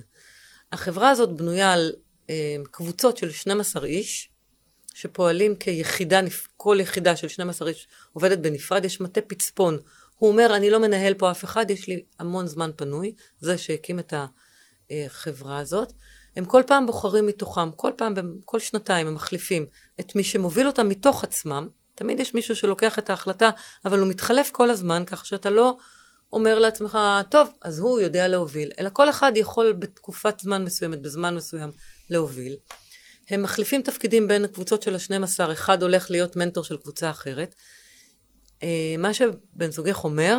החברה 0.72 1.10
הזאת 1.10 1.36
בנויה 1.36 1.72
על 1.72 1.92
אה, 2.30 2.56
קבוצות 2.70 3.16
של 3.16 3.30
12 3.30 3.84
איש, 3.86 4.30
שפועלים 4.94 5.56
כיחידה, 5.56 6.20
כל 6.56 6.78
יחידה 6.80 7.16
של 7.16 7.28
12 7.28 7.68
איש 7.68 7.88
עובדת 8.12 8.38
בנפרד, 8.38 8.84
יש 8.84 9.00
מטה 9.00 9.20
פצפון. 9.20 9.78
הוא 10.18 10.30
אומר, 10.30 10.56
אני 10.56 10.70
לא 10.70 10.80
מנהל 10.80 11.14
פה 11.14 11.30
אף 11.30 11.44
אחד, 11.44 11.70
יש 11.70 11.88
לי 11.88 12.04
המון 12.18 12.46
זמן 12.46 12.70
פנוי, 12.76 13.14
זה 13.40 13.58
שהקים 13.58 13.98
את 13.98 14.14
החברה 14.90 15.58
הזאת. 15.58 15.92
הם 16.38 16.44
כל 16.44 16.62
פעם 16.66 16.86
בוחרים 16.86 17.26
מתוכם, 17.26 17.70
כל 17.70 17.92
פעם, 17.96 18.14
כל 18.44 18.58
שנתיים 18.58 19.06
הם 19.06 19.14
מחליפים 19.14 19.66
את 20.00 20.16
מי 20.16 20.24
שמוביל 20.24 20.66
אותם 20.66 20.88
מתוך 20.88 21.24
עצמם. 21.24 21.68
תמיד 21.94 22.20
יש 22.20 22.34
מישהו 22.34 22.56
שלוקח 22.56 22.98
את 22.98 23.10
ההחלטה, 23.10 23.50
אבל 23.84 23.98
הוא 23.98 24.08
מתחלף 24.08 24.50
כל 24.50 24.70
הזמן, 24.70 25.02
כך 25.06 25.26
שאתה 25.26 25.50
לא 25.50 25.76
אומר 26.32 26.58
לעצמך, 26.58 26.98
טוב, 27.30 27.48
אז 27.62 27.78
הוא 27.78 28.00
יודע 28.00 28.28
להוביל, 28.28 28.70
אלא 28.78 28.90
כל 28.92 29.10
אחד 29.10 29.32
יכול 29.34 29.72
בתקופת 29.72 30.40
זמן 30.40 30.64
מסוימת, 30.64 31.02
בזמן 31.02 31.34
מסוים, 31.34 31.70
להוביל. 32.10 32.56
הם 33.30 33.42
מחליפים 33.42 33.82
תפקידים 33.82 34.28
בין 34.28 34.44
הקבוצות 34.44 34.82
של 34.82 34.94
ה-12, 34.94 35.52
אחד 35.52 35.82
הולך 35.82 36.10
להיות 36.10 36.36
מנטור 36.36 36.64
של 36.64 36.76
קבוצה 36.76 37.10
אחרת. 37.10 37.54
אה, 38.62 38.94
מה 38.98 39.14
שבן 39.14 39.70
זוגך 39.70 40.04
אומר, 40.04 40.38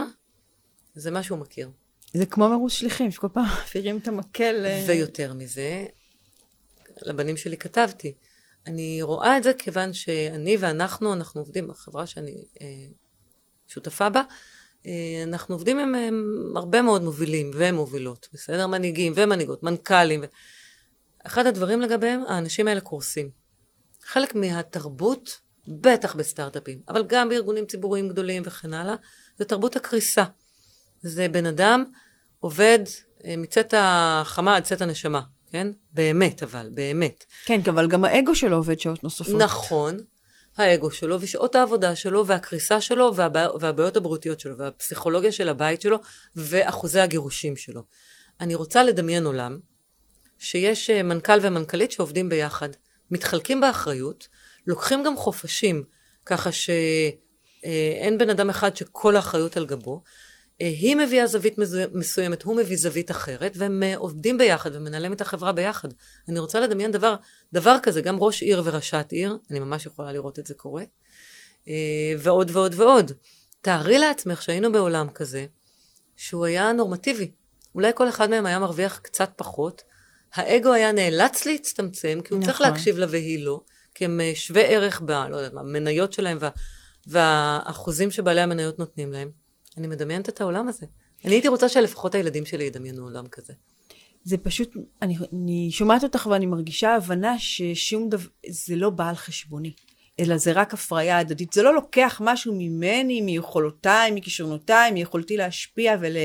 זה 0.95 1.12
מה 1.12 1.23
שהוא 1.23 1.38
מכיר. 1.38 1.69
זה 2.13 2.26
כמו 2.26 2.50
מרוץ 2.50 2.72
שליחים, 2.72 3.12
שכל 3.12 3.28
פעם 3.34 3.45
מפעירים 3.63 3.98
את 3.98 4.08
המקל. 4.08 4.65
אה, 4.65 4.84
ויותר 4.88 5.34
מזה, 5.34 5.86
לבנים 7.02 7.38
שלי 7.38 7.58
כתבתי, 7.58 8.13
אני 8.67 9.02
רואה 9.02 9.38
את 9.38 9.43
זה 9.43 9.54
כיוון 9.54 9.93
שאני 9.93 10.58
ואנחנו, 10.60 11.13
אנחנו 11.13 11.41
עובדים 11.41 11.67
בחברה 11.67 12.08
שאני 12.08 12.43
אה, 12.62 12.67
שותפה 13.67 14.10
בה, 14.10 14.22
אה, 14.86 15.24
אנחנו 15.24 15.56
עובדים 15.56 15.80
עם 15.80 15.95
הרבה 16.56 16.82
מאוד 16.82 17.04
מובילים 17.04 17.52
ומובילות, 17.54 18.28
בסדר? 18.34 18.67
מנהיגים 18.67 19.13
ומנהיגות, 19.15 19.63
מנכ"לים. 19.63 20.24
אחד 21.26 21.45
הדברים 21.45 21.82
לגביהם, 21.82 22.24
האנשים 22.28 22.67
האלה 22.67 22.82
קורסים. 22.82 23.30
חלק 24.04 24.36
מהתרבות, 24.36 25.39
בטח 25.67 26.15
בסטארט-אפים, 26.15 26.80
אבל 26.88 27.04
גם 27.08 27.30
בארגונים 27.30 27.65
ציבוריים 27.65 28.10
גדולים 28.10 28.43
וכן 28.45 28.74
הלאה, 28.74 28.95
זה 29.38 29.45
תרבות 29.45 29.76
הקריסה. 29.76 30.24
זה 31.01 31.27
בן 31.27 31.45
אדם 31.45 31.83
עובד 32.39 32.79
אה, 33.25 33.35
מצאת 33.38 33.73
החמה 33.77 34.55
עד 34.55 34.63
צאת 34.63 34.81
הנשמה, 34.81 35.21
כן? 35.51 35.67
באמת, 35.93 36.43
אבל, 36.43 36.69
באמת. 36.73 37.25
כן, 37.45 37.62
אבל 37.69 37.88
גם 37.88 38.05
האגו 38.05 38.35
שלו 38.35 38.57
עובד 38.57 38.79
שעות 38.79 39.03
נוספות. 39.03 39.41
נכון, 39.41 39.97
האגו 40.57 40.91
שלו 40.91 41.21
ושעות 41.21 41.55
העבודה 41.55 41.95
שלו 41.95 42.25
והקריסה 42.27 42.81
שלו 42.81 43.15
והבע... 43.15 43.47
והבעיות 43.59 43.97
הבריאותיות 43.97 44.39
שלו 44.39 44.57
והפסיכולוגיה 44.57 45.31
של 45.31 45.49
הבית 45.49 45.81
שלו 45.81 45.97
ואחוזי 46.35 46.99
הגירושים 46.99 47.55
שלו. 47.55 47.83
אני 48.41 48.55
רוצה 48.55 48.83
לדמיין 48.83 49.25
עולם 49.25 49.59
שיש 50.38 50.89
אה, 50.89 51.03
מנכ"ל 51.03 51.39
ומנכ"לית 51.41 51.91
שעובדים 51.91 52.29
ביחד, 52.29 52.69
מתחלקים 53.12 53.62
באחריות, 53.62 54.27
לוקחים 54.67 55.03
גם 55.03 55.17
חופשים, 55.17 55.83
ככה 56.25 56.51
שאין 56.51 58.17
בן 58.17 58.29
אדם 58.29 58.49
אחד 58.49 58.75
שכל 58.75 59.15
האחריות 59.15 59.57
על 59.57 59.65
גבו, 59.65 60.01
אה, 60.05 60.29
היא 60.60 60.95
מביאה 60.95 61.28
זווית 61.28 61.56
מסוימת, 61.93 62.43
הוא 62.43 62.56
מביא 62.56 62.78
זווית 62.78 63.12
אחרת, 63.12 63.54
והם 63.56 63.84
אה, 63.84 63.98
עובדים 63.98 64.38
ביחד 64.38 64.69
ומנהלים 64.74 65.13
את 65.13 65.22
החברה 65.22 65.52
ביחד. 65.52 65.89
אני 66.30 66.39
רוצה 66.39 66.60
לדמיין 66.60 66.91
דבר, 66.91 67.15
דבר 67.54 67.78
כזה, 67.84 68.02
גם 68.02 68.19
ראש 68.19 68.41
עיר 68.41 68.62
וראשת 68.65 69.08
עיר, 69.12 69.38
אני 69.52 69.60
ממש 69.60 69.86
יכולה 69.86 70.12
לראות 70.12 70.39
את 70.39 70.48
זה 70.48 70.54
קורה, 70.54 70.84
אה, 71.67 71.74
ועוד 72.17 72.52
ועוד 72.54 72.74
ועוד. 72.76 73.12
תארי 73.62 73.98
לעצמך 73.98 74.41
שהיינו 74.41 74.72
בעולם 74.72 75.10
כזה, 75.10 75.45
שהוא 76.15 76.45
היה 76.45 76.74
נורמטיבי. 76.74 77.32
אולי 77.76 77.91
כל 77.95 78.10
אחד 78.10 78.30
מהם 78.30 78.45
היה 78.45 78.60
מרוויח 78.60 79.00
קצת 79.04 79.30
פחות, 79.36 79.82
האגו 80.34 80.74
היה 80.74 80.91
נאלץ 80.91 81.45
להצטמצם, 81.45 82.19
כי 82.24 82.34
הוא 82.34 82.39
נכון. 82.39 82.41
צריך 82.41 82.62
להקשיב 82.62 82.98
לה 82.98 83.06
והיא 83.10 83.45
לא, 83.45 83.62
כי 83.95 84.06
הם 84.06 84.19
שווה 84.34 84.62
ערך 84.62 85.02
ב... 85.06 85.12
לא 85.12 86.08
שלהם 86.12 86.38
וה, 86.41 86.50
והאחוזים 87.08 88.12
שבעלי 88.12 88.41
המניות 88.41 88.80
נותנים 88.80 89.13
להם. 89.13 89.48
אני 89.80 89.88
מדמיינת 89.88 90.30
את 90.30 90.42
העולם 90.42 90.68
הזה. 90.68 90.86
אני 91.26 91.34
הייתי 91.34 91.48
רוצה 91.48 91.70
שלפחות 91.70 92.15
הילדים 92.15 92.46
שלי 92.46 92.63
ידמיינו 92.63 93.04
עולם 93.04 93.28
כזה. 93.28 93.54
זה 94.24 94.38
פשוט, 94.38 94.74
אני, 95.02 95.18
אני 95.34 95.70
שומעת 95.72 96.04
אותך 96.04 96.28
ואני 96.32 96.46
מרגישה 96.46 96.96
הבנה 96.96 97.39
ששום 97.39 98.10
דבר, 98.10 98.30
זה 98.50 98.76
לא 98.76 98.89
בא 98.89 99.10
על 99.10 99.15
חשבוני. 99.15 99.74
אלא 100.20 100.38
זה 100.38 100.52
רק 100.52 100.74
הפריה 100.74 101.18
הדדית. 101.18 101.54
זה 101.54 101.63
לא 101.63 101.76
לוקח 101.76 102.22
משהו 102.24 102.54
ממני, 102.58 103.22
מיכולותיי, 103.22 104.12
מכישרונותיי, 104.12 104.92
מיכולתי 104.92 105.38
להשפיע 105.38 105.96
ול, 106.02 106.15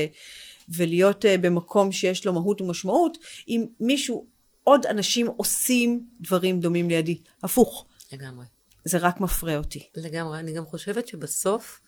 ולהיות 0.69 1.25
uh, 1.25 1.27
במקום 1.41 1.91
שיש 1.91 2.25
לו 2.25 2.33
מהות 2.33 2.61
ומשמעות, 2.61 3.17
אם 3.47 3.65
מישהו, 3.79 4.25
עוד 4.63 4.85
אנשים 4.85 5.27
עושים 5.27 6.05
דברים 6.21 6.59
דומים 6.59 6.89
לידי. 6.89 7.17
הפוך. 7.43 7.85
לגמרי. 8.13 8.45
זה 8.85 8.97
רק 8.97 9.21
מפרה 9.21 9.57
אותי. 9.57 9.89
לגמרי. 9.95 10.39
אני 10.39 10.53
גם 10.53 10.65
חושבת 10.65 11.07
שבסוף 11.07 11.81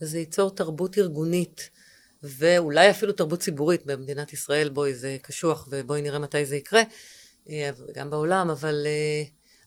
זה 0.00 0.18
ייצור 0.18 0.50
תרבות 0.50 0.98
ארגונית, 0.98 1.70
ואולי 2.22 2.90
אפילו 2.90 3.12
תרבות 3.12 3.40
ציבורית 3.40 3.86
במדינת 3.86 4.32
ישראל, 4.32 4.68
בואי, 4.68 4.94
זה 4.94 5.16
קשוח, 5.22 5.68
ובואי 5.70 6.02
נראה 6.02 6.18
מתי 6.18 6.46
זה 6.46 6.56
יקרה, 6.56 6.82
אה, 7.50 7.70
גם 7.94 8.10
בעולם, 8.10 8.50
אבל 8.50 8.86
אה, 8.86 9.22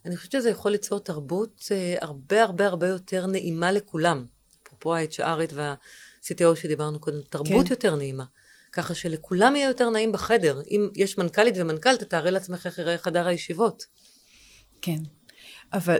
אני 0.05 0.17
חושבת 0.17 0.31
שזה 0.31 0.49
יכול 0.49 0.71
ליצור 0.71 0.99
תרבות 0.99 1.67
אה, 1.71 1.95
הרבה 2.01 2.43
הרבה 2.43 2.65
הרבה 2.65 2.87
יותר 2.87 3.27
נעימה 3.27 3.71
לכולם. 3.71 4.25
אפרופו 4.63 4.95
ה-HRית 4.95 5.53
וה-CTO 5.53 6.55
שדיברנו 6.55 6.99
קודם, 6.99 7.21
תרבות 7.29 7.65
כן. 7.65 7.73
יותר 7.73 7.95
נעימה. 7.95 8.25
ככה 8.71 8.95
שלכולם 8.95 9.55
יהיה 9.55 9.67
יותר 9.67 9.89
נעים 9.89 10.11
בחדר. 10.11 10.61
אם 10.69 10.89
יש 10.95 11.17
מנכ"לית 11.17 11.55
ומנכ"ל, 11.57 11.97
תתארי 11.97 12.31
לעצמך 12.31 12.65
איך 12.65 12.77
יראה 12.77 12.97
חדר 12.97 13.27
הישיבות. 13.27 13.85
כן, 14.81 14.97
אבל 15.73 15.97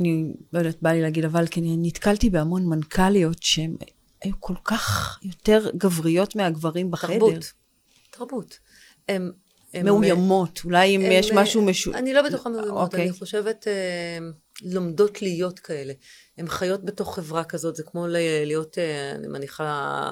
אני 0.00 0.32
לא 0.52 0.58
יודעת, 0.58 0.82
בא 0.82 0.90
לי 0.90 1.02
להגיד 1.02 1.24
אבל, 1.24 1.46
כי 1.46 1.60
אני 1.60 1.76
נתקלתי 1.78 2.30
בהמון 2.30 2.66
מנכ"ליות 2.66 3.42
שהן 3.42 3.76
היו 4.22 4.34
כל 4.40 4.54
כך 4.64 5.18
יותר 5.22 5.70
גבריות 5.76 6.36
מהגברים 6.36 6.90
בחדר. 6.90 7.18
תרבות. 7.18 7.52
תרבות. 8.10 8.58
הם... 9.08 9.32
הם 9.74 9.86
מאוימות, 9.86 10.60
אולי 10.64 10.96
אם 10.96 11.00
הם, 11.00 11.12
יש 11.12 11.32
משהו 11.32 11.62
משו... 11.62 11.94
אני 11.94 12.14
לא 12.14 12.22
בטוחה 12.22 12.50
מאוימות, 12.50 12.82
אוקיי. 12.82 13.02
אני 13.02 13.12
חושבת 13.12 13.68
אה, 13.68 14.18
לומדות 14.62 15.22
להיות 15.22 15.58
כאלה. 15.58 15.92
הן 16.38 16.48
חיות 16.48 16.84
בתוך 16.84 17.14
חברה 17.14 17.44
כזאת, 17.44 17.76
זה 17.76 17.82
כמו 17.82 18.06
להיות, 18.44 18.78
אה, 18.78 19.10
אני 19.10 19.26
מניחה, 19.26 20.10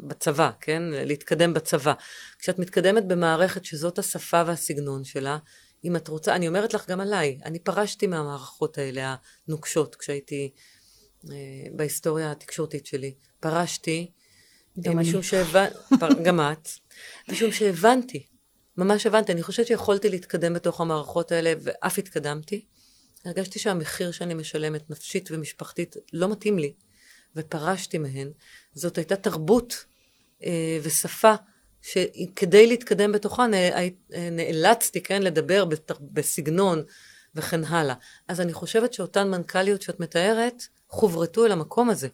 בצבא, 0.00 0.50
כן? 0.60 0.82
להתקדם 0.90 1.54
בצבא. 1.54 1.92
כשאת 2.38 2.58
מתקדמת 2.58 3.06
במערכת 3.06 3.64
שזאת 3.64 3.98
השפה 3.98 4.42
והסגנון 4.46 5.04
שלה, 5.04 5.38
אם 5.84 5.96
את 5.96 6.08
רוצה, 6.08 6.36
אני 6.36 6.48
אומרת 6.48 6.74
לך 6.74 6.88
גם 6.88 7.00
עליי, 7.00 7.38
אני 7.44 7.58
פרשתי 7.58 8.06
מהמערכות 8.06 8.78
האלה 8.78 9.16
הנוקשות 9.48 9.96
כשהייתי 9.96 10.50
אה, 11.30 11.36
בהיסטוריה 11.72 12.30
התקשורתית 12.32 12.86
שלי. 12.86 13.14
פרשתי, 13.40 14.10
גם 14.80 14.98
משום 14.98 15.22
שהבנתי, 15.22 15.74
גם 16.24 16.40
את, 16.40 16.68
משום 17.28 17.52
שהבנתי, 17.52 18.26
ממש 18.76 19.06
הבנתי, 19.06 19.32
אני 19.32 19.42
חושבת 19.42 19.66
שיכולתי 19.66 20.08
להתקדם 20.08 20.54
בתוך 20.54 20.80
המערכות 20.80 21.32
האלה 21.32 21.52
ואף 21.60 21.98
התקדמתי. 21.98 22.64
הרגשתי 23.24 23.58
שהמחיר 23.58 24.10
שאני 24.10 24.34
משלמת 24.34 24.90
נפשית 24.90 25.28
ומשפחתית 25.32 25.96
לא 26.12 26.28
מתאים 26.28 26.58
לי, 26.58 26.72
ופרשתי 27.36 27.98
מהן. 27.98 28.30
זאת 28.74 28.98
הייתה 28.98 29.16
תרבות 29.16 29.84
אה, 30.44 30.78
ושפה 30.82 31.34
שכדי 31.92 32.66
להתקדם 32.66 33.12
בתוכה 33.12 33.46
נאלצתי, 34.32 35.00
כן, 35.02 35.22
לדבר 35.22 35.64
בסגנון 36.00 36.82
וכן 37.34 37.64
הלאה. 37.64 37.94
אז 38.28 38.40
אני 38.40 38.52
חושבת 38.52 38.92
שאותן 38.92 39.30
מנכ"ליות 39.30 39.82
שאת 39.82 40.00
מתארת, 40.00 40.62
חוברתו 40.88 41.46
אל 41.46 41.52
המקום 41.52 41.90
הזה. 41.90 42.08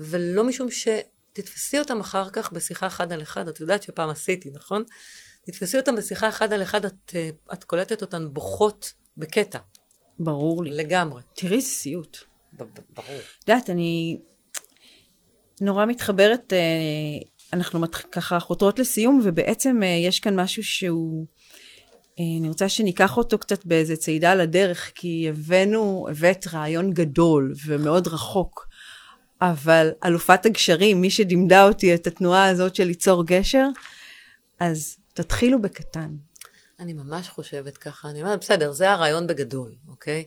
ולא 0.00 0.44
משום 0.44 0.68
שתתפסי 0.70 1.78
אותם 1.78 2.00
אחר 2.00 2.30
כך 2.30 2.52
בשיחה 2.52 2.86
אחד 2.86 3.12
על 3.12 3.22
אחד, 3.22 3.48
את 3.48 3.60
יודעת 3.60 3.82
שפעם 3.82 4.10
עשיתי, 4.10 4.50
נכון? 4.50 4.84
תתפסי 5.46 5.76
אותם 5.76 5.96
בשיחה 5.96 6.28
אחד 6.28 6.52
על 6.52 6.62
אחד, 6.62 6.84
את, 6.84 7.14
את 7.52 7.64
קולטת 7.64 8.02
אותן 8.02 8.28
בוכות 8.32 8.92
בקטע. 9.16 9.58
ברור 10.18 10.64
לי. 10.64 10.70
לגמרי. 10.70 11.22
תראי 11.34 11.56
איזה 11.56 11.68
סיוט. 11.68 12.18
ברור. 12.52 13.18
את 13.38 13.48
יודעת, 13.48 13.70
אני 13.70 14.18
נורא 15.60 15.86
מתחברת, 15.86 16.52
אה, 16.52 16.58
אנחנו 17.52 17.90
ככה 18.12 18.40
חותרות 18.40 18.78
לסיום, 18.78 19.20
ובעצם 19.24 19.82
אה, 19.82 19.88
יש 19.88 20.20
כאן 20.20 20.40
משהו 20.40 20.64
שהוא... 20.64 21.26
אה, 22.20 22.24
אני 22.40 22.48
רוצה 22.48 22.68
שניקח 22.68 23.16
אותו 23.16 23.38
קצת 23.38 23.64
באיזה 23.64 23.96
צעידה 23.96 24.34
לדרך, 24.34 24.92
כי 24.94 25.26
הבאנו, 25.28 26.06
הבאת 26.10 26.46
רעיון 26.52 26.92
גדול 26.92 27.54
ומאוד 27.66 28.08
רחוק, 28.08 28.68
אבל 29.40 29.90
אלופת 30.04 30.46
הגשרים, 30.46 31.00
מי 31.00 31.10
שלימדה 31.10 31.64
אותי 31.64 31.94
את 31.94 32.06
התנועה 32.06 32.48
הזאת 32.48 32.74
של 32.74 32.84
ליצור 32.84 33.26
גשר, 33.26 33.66
אז 34.60 34.96
תתחילו 35.14 35.62
בקטן. 35.62 36.10
אני 36.80 36.92
ממש 36.92 37.28
חושבת 37.28 37.76
ככה, 37.76 38.10
אני 38.10 38.22
אומרת, 38.22 38.40
בסדר, 38.40 38.72
זה 38.72 38.90
הרעיון 38.90 39.26
בגדול, 39.26 39.74
אוקיי? 39.88 40.24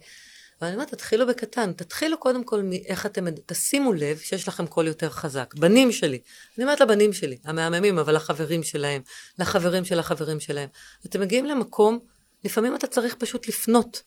אבל 0.62 0.68
אני 0.68 0.76
אומרת, 0.76 0.90
תתחילו 0.94 1.28
בקטן, 1.28 1.74
תתחילו 1.74 2.18
קודם 2.18 2.44
כל 2.44 2.62
מאיך 2.62 3.06
אתם, 3.06 3.26
תשימו 3.46 3.94
לב 3.94 4.18
שיש 4.18 4.48
לכם 4.48 4.68
קול 4.68 4.88
יותר 4.88 5.10
חזק. 5.10 5.54
בנים 5.58 5.92
שלי, 5.92 6.20
אני 6.58 6.64
אומרת 6.64 6.80
לבנים 6.80 7.14
שלי, 7.14 7.38
המהממים, 7.44 8.00
אבל 8.00 8.16
לחברים 8.16 8.64
שלהם, 8.64 9.02
לחברים 9.40 9.86
של 9.86 10.00
החברים 10.00 10.40
שלהם. 10.40 10.70
אתם 11.06 11.22
מגיעים 11.22 11.46
למקום, 11.46 12.00
לפעמים 12.44 12.76
אתה 12.76 12.88
צריך 12.88 13.16
פשוט 13.16 13.48
לפנות 13.48 14.02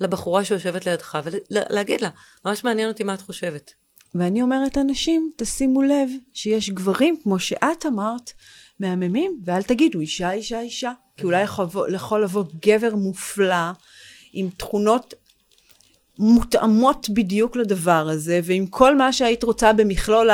לבחורה 0.00 0.44
שיושבת 0.44 0.86
לידך 0.86 1.18
ולהגיד 1.24 2.00
לה, 2.00 2.08
ממש 2.44 2.64
מעניין 2.64 2.88
אותי 2.88 3.04
מה 3.04 3.14
את 3.14 3.20
חושבת. 3.20 3.72
ואני 4.14 4.42
אומרת 4.42 4.78
אנשים, 4.78 5.30
תשימו 5.36 5.82
לב 5.82 6.08
שיש 6.32 6.70
גברים, 6.70 7.16
כמו 7.22 7.38
שאת 7.38 7.86
אמרת, 7.86 8.32
מהממים, 8.80 9.40
ואל 9.44 9.62
תגידו 9.62 10.00
אישה, 10.00 10.32
אישה, 10.32 10.60
אישה. 10.60 10.92
כי 11.16 11.24
אולי 11.24 11.44
יכול 11.94 12.24
לבוא 12.24 12.44
גבר 12.62 12.94
מופלא, 12.94 13.70
עם 14.32 14.50
תכונות 14.56 15.14
מותאמות 16.18 17.08
בדיוק 17.10 17.56
לדבר 17.56 18.08
הזה, 18.10 18.40
ועם 18.44 18.66
כל 18.66 18.96
מה 18.96 19.12
שהיית 19.12 19.42
רוצה 19.42 19.72
במכלול 19.72 20.30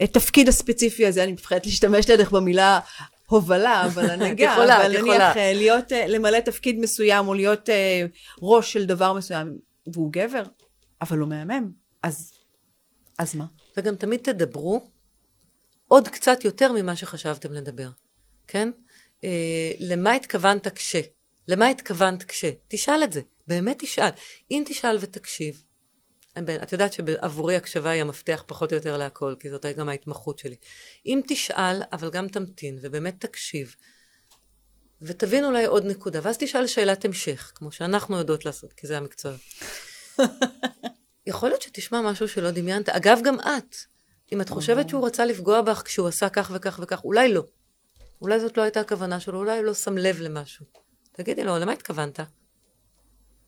התפקיד 0.00 0.48
הספציפי 0.48 1.06
הזה, 1.06 1.24
אני 1.24 1.32
מפחדת 1.32 1.66
להשתמש 1.66 2.10
לידך 2.10 2.30
במילה 2.30 2.80
הובלה, 3.26 3.86
אבל 3.86 4.10
הנהגה, 4.10 4.54
אבל 4.56 4.88
נניח 4.88 5.36
אה, 5.36 5.52
להיות, 5.54 5.92
אה, 5.92 6.06
למלא 6.06 6.40
תפקיד 6.40 6.78
מסוים, 6.78 7.28
או 7.28 7.34
להיות 7.34 7.68
אה, 7.68 8.06
ראש 8.42 8.72
של 8.72 8.86
דבר 8.86 9.12
מסוים, 9.12 9.58
והוא 9.86 10.12
גבר, 10.12 10.42
אבל 11.00 11.18
הוא 11.18 11.28
מהמם, 11.28 11.70
אז, 12.02 12.32
אז 13.18 13.34
מה? 13.34 13.44
וגם 13.76 13.96
תמיד 13.96 14.20
תדברו 14.20 14.90
עוד 15.88 16.08
קצת 16.08 16.44
יותר 16.44 16.72
ממה 16.72 16.96
שחשבתם 16.96 17.52
לדבר, 17.52 17.88
כן? 18.46 18.70
אה, 19.24 19.72
למה 19.80 20.12
התכוונת 20.12 20.68
כש? 20.68 20.96
למה 21.48 21.68
התכוונת 21.68 22.22
כש? 22.22 22.44
תשאל 22.68 23.04
את 23.04 23.12
זה, 23.12 23.20
באמת 23.46 23.76
תשאל. 23.78 24.10
אם 24.50 24.62
תשאל 24.66 24.98
ותקשיב, 25.00 25.62
את 26.38 26.72
יודעת 26.72 26.92
שעבורי 26.92 27.56
הקשבה 27.56 27.90
היא 27.90 28.00
המפתח 28.00 28.44
פחות 28.46 28.72
או 28.72 28.76
יותר 28.76 28.96
להכל, 28.96 29.34
כי 29.40 29.50
זאת 29.50 29.66
גם 29.76 29.88
ההתמחות 29.88 30.38
שלי. 30.38 30.56
אם 31.06 31.20
תשאל, 31.28 31.82
אבל 31.92 32.10
גם 32.10 32.28
תמתין, 32.28 32.78
ובאמת 32.82 33.14
תקשיב, 33.18 33.74
ותבין 35.02 35.44
אולי 35.44 35.64
עוד 35.64 35.84
נקודה, 35.84 36.20
ואז 36.22 36.38
תשאל 36.38 36.66
שאלת 36.66 37.04
המשך, 37.04 37.52
כמו 37.54 37.72
שאנחנו 37.72 38.16
יודעות 38.18 38.44
לעשות, 38.44 38.72
כי 38.72 38.86
זה 38.86 38.96
המקצוע. 38.96 39.32
יכול 41.26 41.48
להיות 41.48 41.62
שתשמע 41.62 42.00
משהו 42.00 42.28
שלא 42.28 42.50
דמיינת. 42.50 42.88
אגב, 42.88 43.20
גם 43.24 43.40
את. 43.40 43.76
אם 44.32 44.40
את 44.40 44.48
חושבת 44.48 44.88
שהוא 44.88 45.06
רצה 45.06 45.24
לפגוע 45.24 45.62
בך 45.62 45.82
כשהוא 45.84 46.08
עשה 46.08 46.28
כך 46.28 46.50
וכך 46.54 46.80
וכך, 46.82 47.04
אולי 47.04 47.32
לא. 47.32 47.44
אולי 48.20 48.40
זאת 48.40 48.56
לא 48.56 48.62
הייתה 48.62 48.80
הכוונה 48.80 49.20
שלו, 49.20 49.38
אולי 49.38 49.56
הוא 49.56 49.64
לא 49.64 49.74
שם 49.74 49.98
לב 49.98 50.20
למשהו. 50.20 50.83
תגידי 51.16 51.44
לו, 51.44 51.58
למה 51.58 51.72
התכוונת? 51.72 52.20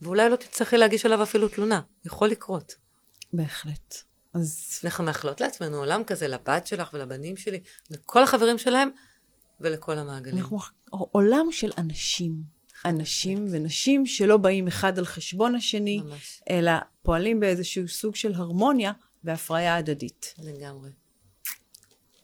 ואולי 0.00 0.30
לא 0.30 0.36
תצטרכי 0.36 0.76
להגיש 0.76 1.06
עליו 1.06 1.22
אפילו 1.22 1.48
תלונה. 1.48 1.80
יכול 2.04 2.28
לקרות. 2.28 2.74
בהחלט. 3.32 3.94
אז... 4.34 4.80
אנחנו 4.84 5.04
מאחלות 5.04 5.40
לעצמנו 5.40 5.76
עולם 5.76 6.04
כזה 6.04 6.28
לבת 6.28 6.66
שלך 6.66 6.90
ולבנים 6.92 7.36
שלי, 7.36 7.60
לכל 7.90 8.22
החברים 8.22 8.58
שלהם 8.58 8.90
ולכל 9.60 9.98
המעגלים. 9.98 10.38
אנחנו 10.38 10.58
עולם 10.90 11.46
של 11.50 11.70
אנשים. 11.78 12.42
אנשים 12.84 13.46
ונשים 13.50 14.06
שלא 14.06 14.36
באים 14.36 14.66
אחד 14.66 14.98
על 14.98 15.04
חשבון 15.04 15.54
השני, 15.54 16.00
ממש. 16.00 16.42
אלא 16.50 16.72
פועלים 17.02 17.40
באיזשהו 17.40 17.88
סוג 17.88 18.14
של 18.14 18.34
הרמוניה 18.34 18.92
והפריה 19.24 19.76
הדדית. 19.76 20.34
לגמרי. 20.38 20.90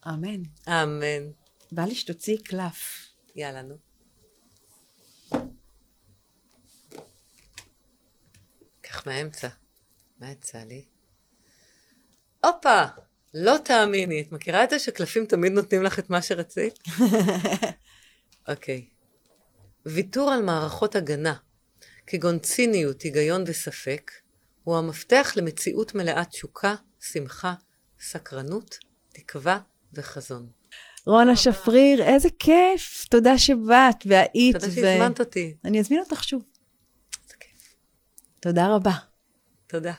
אמן. 0.08 0.42
אמן. 0.68 1.30
בא 1.72 1.82
לי 1.82 1.94
שתוציאי 1.94 2.38
קלף. 2.38 3.06
יאללה, 3.36 3.62
נו. 3.62 3.91
קח 8.92 9.06
מהאמצע. 9.06 9.48
מה 10.20 10.30
יצא 10.30 10.58
לי? 10.58 10.84
הופה! 12.44 12.82
לא 13.34 13.56
תאמיני. 13.64 14.20
את 14.20 14.32
מכירה 14.32 14.64
את 14.64 14.70
זה 14.70 14.78
שקלפים 14.78 15.26
תמיד 15.26 15.52
נותנים 15.52 15.82
לך 15.82 15.98
את 15.98 16.10
מה 16.10 16.22
שרצית? 16.22 16.78
אוקיי. 18.48 18.86
ויתור 19.86 20.30
על 20.30 20.42
מערכות 20.42 20.96
הגנה, 20.96 21.34
כגון 22.06 22.38
ציניות, 22.38 23.02
היגיון 23.02 23.44
וספק, 23.46 24.10
הוא 24.64 24.76
המפתח 24.76 25.32
למציאות 25.36 25.94
מלאת 25.94 26.28
תשוקה, 26.28 26.74
שמחה, 27.00 27.54
סקרנות, 28.00 28.78
תקווה 29.12 29.58
וחזון. 29.92 30.50
רונה 31.06 31.36
שפריר, 31.36 32.02
איזה 32.02 32.28
כיף, 32.38 33.06
תודה 33.10 33.38
שבאת 33.38 34.06
והיית. 34.06 34.56
תודה 34.56 34.72
שהזמנת 34.72 35.20
אותי. 35.20 35.56
אני 35.64 35.80
אזמין 35.80 36.00
אותך 36.00 36.24
שוב. 36.24 36.51
תודה 38.42 38.74
רבה. 38.74 38.90
תודה. 39.66 39.92